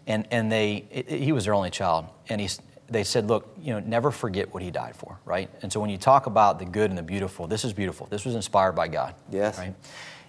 And, 0.07 0.27
and 0.31 0.51
they, 0.51 0.85
it, 0.91 1.09
he 1.09 1.31
was 1.31 1.45
their 1.45 1.53
only 1.53 1.69
child. 1.69 2.05
And 2.29 2.41
he, 2.41 2.49
they 2.89 3.03
said, 3.03 3.27
look, 3.27 3.55
you 3.61 3.73
know, 3.73 3.79
never 3.79 4.11
forget 4.11 4.53
what 4.53 4.61
he 4.63 4.71
died 4.71 4.95
for, 4.95 5.17
right? 5.25 5.49
And 5.61 5.71
so 5.71 5.79
when 5.79 5.89
you 5.89 5.97
talk 5.97 6.25
about 6.25 6.59
the 6.59 6.65
good 6.65 6.89
and 6.89 6.97
the 6.97 7.03
beautiful, 7.03 7.47
this 7.47 7.65
is 7.65 7.73
beautiful. 7.73 8.07
This 8.07 8.25
was 8.25 8.35
inspired 8.35 8.73
by 8.73 8.87
God. 8.87 9.15
Yes. 9.31 9.57
Right? 9.57 9.75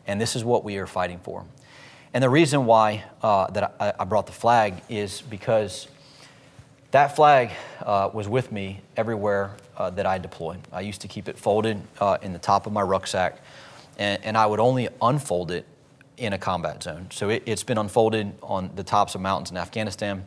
And 0.07 0.21
this 0.21 0.37
is 0.37 0.45
what 0.45 0.65
we 0.65 0.79
are 0.79 0.87
fighting 0.87 1.19
for. 1.19 1.45
And 2.15 2.23
the 2.23 2.31
reason 2.31 2.65
why 2.65 3.05
uh, 3.23 3.51
that 3.51 3.75
I, 3.79 3.93
I, 3.99 4.05
brought 4.05 4.27
the 4.27 4.33
flag 4.33 4.81
is 4.89 5.21
because 5.21 5.89
that 6.93 7.17
flag 7.17 7.51
uh, 7.85 8.09
was 8.13 8.27
with 8.27 8.51
me 8.53 8.81
everywhere 8.97 9.57
uh, 9.77 9.91
that 9.91 10.07
I 10.07 10.17
deployed. 10.17 10.61
I 10.73 10.81
used 10.81 11.03
to 11.03 11.09
keep 11.09 11.29
it 11.29 11.39
folded 11.39 11.83
uh, 12.01 12.17
in 12.23 12.33
the 12.33 12.39
top 12.39 12.67
of 12.67 12.73
my 12.73 12.81
rucksack 12.81 13.39
and, 13.97 14.23
and 14.25 14.37
I 14.37 14.47
would 14.47 14.61
only 14.61 14.89
unfold 15.01 15.51
it 15.51 15.67
in 16.17 16.33
a 16.33 16.39
combat 16.39 16.83
zone. 16.83 17.09
So 17.11 17.29
it, 17.29 17.47
has 17.49 17.63
been 17.63 17.79
unfolded 17.79 18.33
on 18.43 18.71
the 18.75 18.85
tops 18.85 19.15
of 19.15 19.21
mountains 19.21 19.51
in 19.51 19.57
Afghanistan, 19.57 20.27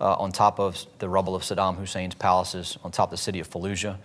uh, 0.00 0.14
on 0.14 0.32
top 0.32 0.58
of 0.58 0.84
the 0.98 1.08
rubble 1.08 1.34
of 1.34 1.42
Saddam 1.42 1.76
Hussein's 1.76 2.14
palaces, 2.14 2.78
on 2.82 2.90
top 2.90 3.08
of 3.08 3.10
the 3.12 3.16
city 3.16 3.40
of 3.40 3.48
Fallujah, 3.48 3.96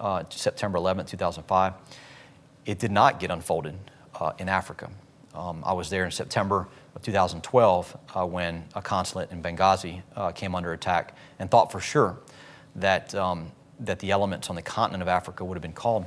uh, 0.00 0.24
September 0.30 0.78
11, 0.78 1.06
2005. 1.06 1.72
It 2.66 2.78
did 2.78 2.90
not 2.90 3.20
get 3.20 3.30
unfolded 3.30 3.74
uh, 4.14 4.32
in 4.38 4.48
Africa. 4.48 4.90
Um, 5.34 5.62
I 5.64 5.72
was 5.72 5.88
there 5.88 6.04
in 6.04 6.10
September 6.10 6.68
of 6.94 7.02
2012 7.02 7.96
uh, 8.14 8.26
when 8.26 8.64
a 8.74 8.82
consulate 8.82 9.30
in 9.32 9.42
Benghazi 9.42 10.02
uh, 10.14 10.30
came 10.32 10.54
under 10.54 10.72
attack 10.72 11.16
and 11.38 11.50
thought 11.50 11.72
for 11.72 11.80
sure 11.80 12.18
that, 12.76 13.14
um, 13.14 13.50
that 13.80 13.98
the 14.00 14.10
elements 14.10 14.50
on 14.50 14.56
the 14.56 14.62
continent 14.62 15.02
of 15.02 15.08
Africa 15.08 15.44
would 15.44 15.54
have 15.54 15.62
been 15.62 15.72
called 15.72 16.04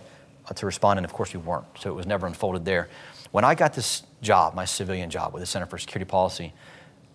to 0.53 0.65
respond, 0.65 0.99
and 0.99 1.05
of 1.05 1.13
course 1.13 1.33
we 1.33 1.39
weren't. 1.39 1.65
So 1.79 1.89
it 1.89 1.95
was 1.95 2.05
never 2.05 2.27
unfolded 2.27 2.65
there. 2.65 2.89
When 3.31 3.43
I 3.43 3.55
got 3.55 3.73
this 3.73 4.03
job, 4.21 4.53
my 4.53 4.65
civilian 4.65 5.09
job 5.09 5.33
with 5.33 5.41
the 5.41 5.47
Center 5.47 5.65
for 5.65 5.77
Security 5.77 6.09
Policy, 6.09 6.53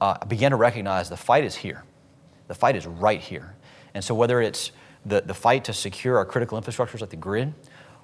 uh, 0.00 0.18
I 0.20 0.24
began 0.24 0.50
to 0.50 0.56
recognize 0.56 1.08
the 1.08 1.16
fight 1.16 1.44
is 1.44 1.56
here. 1.56 1.84
The 2.48 2.54
fight 2.54 2.76
is 2.76 2.86
right 2.86 3.20
here. 3.20 3.54
And 3.94 4.02
so 4.02 4.14
whether 4.14 4.40
it's 4.40 4.72
the, 5.04 5.20
the 5.20 5.34
fight 5.34 5.64
to 5.64 5.72
secure 5.72 6.16
our 6.16 6.24
critical 6.24 6.60
infrastructures 6.60 7.00
like 7.00 7.10
the 7.10 7.16
grid, 7.16 7.54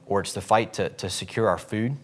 or 0.07 0.21
it's 0.21 0.33
the 0.33 0.41
fight 0.41 0.73
to, 0.75 0.89
to 0.91 1.11
secure 1.11 1.49
our 1.49 1.59
food, 1.59 1.97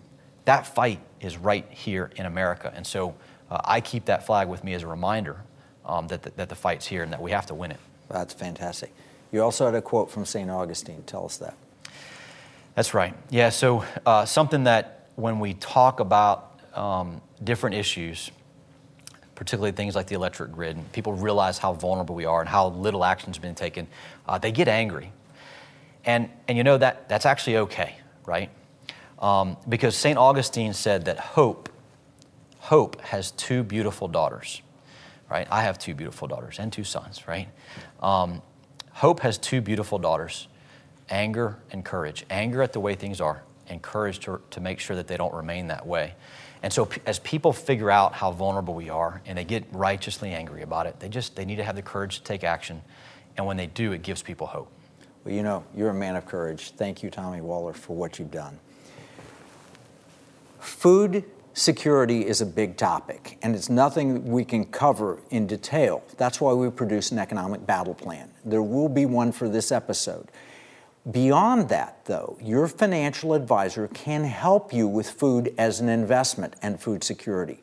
that 0.44 0.66
fight 0.66 1.00
is 1.20 1.36
right 1.36 1.66
here 1.70 2.10
in 2.16 2.26
America. 2.26 2.72
And 2.74 2.86
so 2.86 3.14
uh, 3.50 3.60
I 3.64 3.80
keep 3.80 4.06
that 4.06 4.26
flag 4.26 4.48
with 4.48 4.64
me 4.64 4.74
as 4.74 4.82
a 4.82 4.86
reminder 4.88 5.42
um, 5.84 6.08
that, 6.08 6.22
the, 6.22 6.30
that 6.32 6.48
the 6.48 6.54
fight's 6.54 6.86
here 6.86 7.02
and 7.02 7.12
that 7.12 7.22
we 7.22 7.30
have 7.30 7.46
to 7.46 7.54
win 7.54 7.70
it. 7.70 7.80
That's 8.08 8.34
fantastic. 8.34 8.92
You 9.30 9.42
also 9.42 9.66
had 9.66 9.74
a 9.74 9.82
quote 9.82 10.10
from 10.10 10.26
St. 10.26 10.50
Augustine. 10.50 11.02
Tell 11.04 11.24
us 11.24 11.38
that. 11.38 11.54
That's 12.74 12.94
right. 12.94 13.14
Yeah, 13.28 13.50
so 13.50 13.84
uh, 14.06 14.24
something 14.24 14.64
that 14.64 15.08
when 15.16 15.40
we 15.40 15.54
talk 15.54 16.00
about 16.00 16.58
um, 16.74 17.20
different 17.44 17.76
issues, 17.76 18.30
particularly 19.34 19.72
things 19.72 19.94
like 19.94 20.06
the 20.06 20.14
electric 20.14 20.52
grid, 20.52 20.76
and 20.76 20.90
people 20.92 21.12
realize 21.12 21.58
how 21.58 21.74
vulnerable 21.74 22.14
we 22.14 22.24
are 22.24 22.40
and 22.40 22.48
how 22.48 22.68
little 22.68 23.04
action's 23.04 23.36
been 23.38 23.54
taken, 23.54 23.86
uh, 24.26 24.38
they 24.38 24.52
get 24.52 24.68
angry. 24.68 25.12
And, 26.06 26.30
and 26.48 26.56
you 26.56 26.64
know, 26.64 26.78
that, 26.78 27.10
that's 27.10 27.26
actually 27.26 27.58
okay, 27.58 27.96
right? 28.24 28.48
Um, 29.18 29.58
because 29.68 29.94
St. 29.94 30.16
Augustine 30.16 30.72
said 30.72 31.04
that 31.04 31.18
hope, 31.18 31.68
hope 32.58 33.02
has 33.02 33.32
two 33.32 33.62
beautiful 33.62 34.08
daughters, 34.08 34.62
right? 35.30 35.46
I 35.50 35.62
have 35.62 35.78
two 35.78 35.94
beautiful 35.94 36.26
daughters 36.26 36.58
and 36.58 36.72
two 36.72 36.84
sons, 36.84 37.28
right? 37.28 37.48
Um, 38.00 38.40
hope 38.92 39.20
has 39.20 39.36
two 39.36 39.60
beautiful 39.60 39.98
daughters 39.98 40.48
anger 41.12 41.58
and 41.70 41.84
courage. 41.84 42.24
Anger 42.30 42.62
at 42.62 42.72
the 42.72 42.80
way 42.80 42.96
things 42.96 43.20
are, 43.20 43.44
and 43.68 43.80
courage 43.80 44.18
to, 44.20 44.40
to 44.50 44.60
make 44.60 44.80
sure 44.80 44.96
that 44.96 45.06
they 45.06 45.16
don't 45.16 45.32
remain 45.32 45.68
that 45.68 45.86
way. 45.86 46.14
And 46.64 46.72
so, 46.72 46.88
as 47.06 47.18
people 47.20 47.52
figure 47.52 47.90
out 47.90 48.14
how 48.14 48.32
vulnerable 48.32 48.74
we 48.74 48.88
are 48.88 49.20
and 49.26 49.36
they 49.36 49.44
get 49.44 49.64
righteously 49.72 50.30
angry 50.30 50.62
about 50.62 50.86
it, 50.86 50.98
they 50.98 51.08
just 51.08 51.36
they 51.36 51.44
need 51.44 51.56
to 51.56 51.64
have 51.64 51.76
the 51.76 51.82
courage 51.82 52.18
to 52.18 52.24
take 52.24 52.42
action. 52.42 52.82
And 53.36 53.46
when 53.46 53.56
they 53.56 53.66
do, 53.66 53.92
it 53.92 54.02
gives 54.02 54.22
people 54.22 54.46
hope. 54.46 54.70
Well, 55.24 55.34
you 55.34 55.42
know, 55.42 55.64
you're 55.76 55.90
a 55.90 55.94
man 55.94 56.16
of 56.16 56.26
courage. 56.26 56.72
Thank 56.72 57.02
you, 57.02 57.10
Tommy 57.10 57.40
Waller, 57.40 57.72
for 57.72 57.96
what 57.96 58.18
you've 58.18 58.30
done. 58.30 58.58
Food 60.60 61.24
security 61.54 62.26
is 62.26 62.40
a 62.40 62.46
big 62.46 62.76
topic, 62.76 63.38
and 63.42 63.54
it's 63.54 63.68
nothing 63.68 64.30
we 64.30 64.44
can 64.44 64.64
cover 64.64 65.18
in 65.30 65.46
detail. 65.46 66.04
That's 66.16 66.40
why 66.40 66.52
we 66.52 66.70
produce 66.70 67.10
an 67.10 67.18
economic 67.18 67.66
battle 67.66 67.94
plan. 67.94 68.30
There 68.44 68.62
will 68.62 68.88
be 68.88 69.06
one 69.06 69.32
for 69.32 69.48
this 69.48 69.72
episode. 69.72 70.30
Beyond 71.10 71.68
that, 71.68 72.04
though, 72.04 72.38
your 72.40 72.68
financial 72.68 73.34
advisor 73.34 73.88
can 73.88 74.22
help 74.22 74.72
you 74.72 74.86
with 74.86 75.10
food 75.10 75.52
as 75.58 75.80
an 75.80 75.88
investment 75.88 76.54
and 76.62 76.78
food 76.80 77.02
security. 77.02 77.58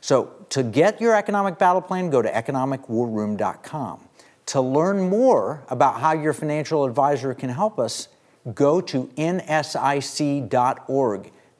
So, 0.00 0.32
to 0.50 0.62
get 0.62 1.00
your 1.00 1.14
economic 1.14 1.58
battle 1.58 1.82
plan, 1.82 2.10
go 2.10 2.22
to 2.22 2.30
economicwarroom.com. 2.30 4.00
To 4.46 4.60
learn 4.60 5.08
more 5.08 5.62
about 5.68 6.00
how 6.00 6.12
your 6.12 6.32
financial 6.32 6.84
advisor 6.84 7.34
can 7.34 7.50
help 7.50 7.78
us, 7.78 8.08
go 8.54 8.80
to 8.82 9.04
nsic.org. 9.16 10.50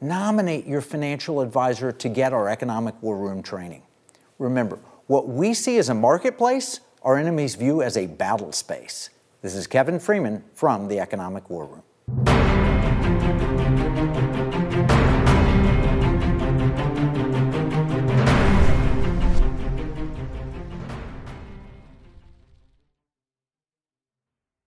Nominate 0.00 0.66
your 0.66 0.80
financial 0.80 1.40
advisor 1.40 1.92
to 1.92 2.08
get 2.08 2.32
our 2.32 2.48
Economic 2.48 2.94
War 3.02 3.16
Room 3.16 3.42
training. 3.42 3.82
Remember, 4.38 4.78
what 5.06 5.28
we 5.28 5.54
see 5.54 5.78
as 5.78 5.88
a 5.88 5.94
marketplace, 5.94 6.80
our 7.02 7.16
enemies 7.18 7.54
view 7.54 7.82
as 7.82 7.96
a 7.96 8.06
battle 8.06 8.52
space. 8.52 9.10
This 9.44 9.56
is 9.56 9.66
Kevin 9.66 9.98
Freeman 10.00 10.42
from 10.54 10.88
the 10.88 11.00
Economic 11.00 11.50
War 11.50 11.66
Room. 11.66 11.82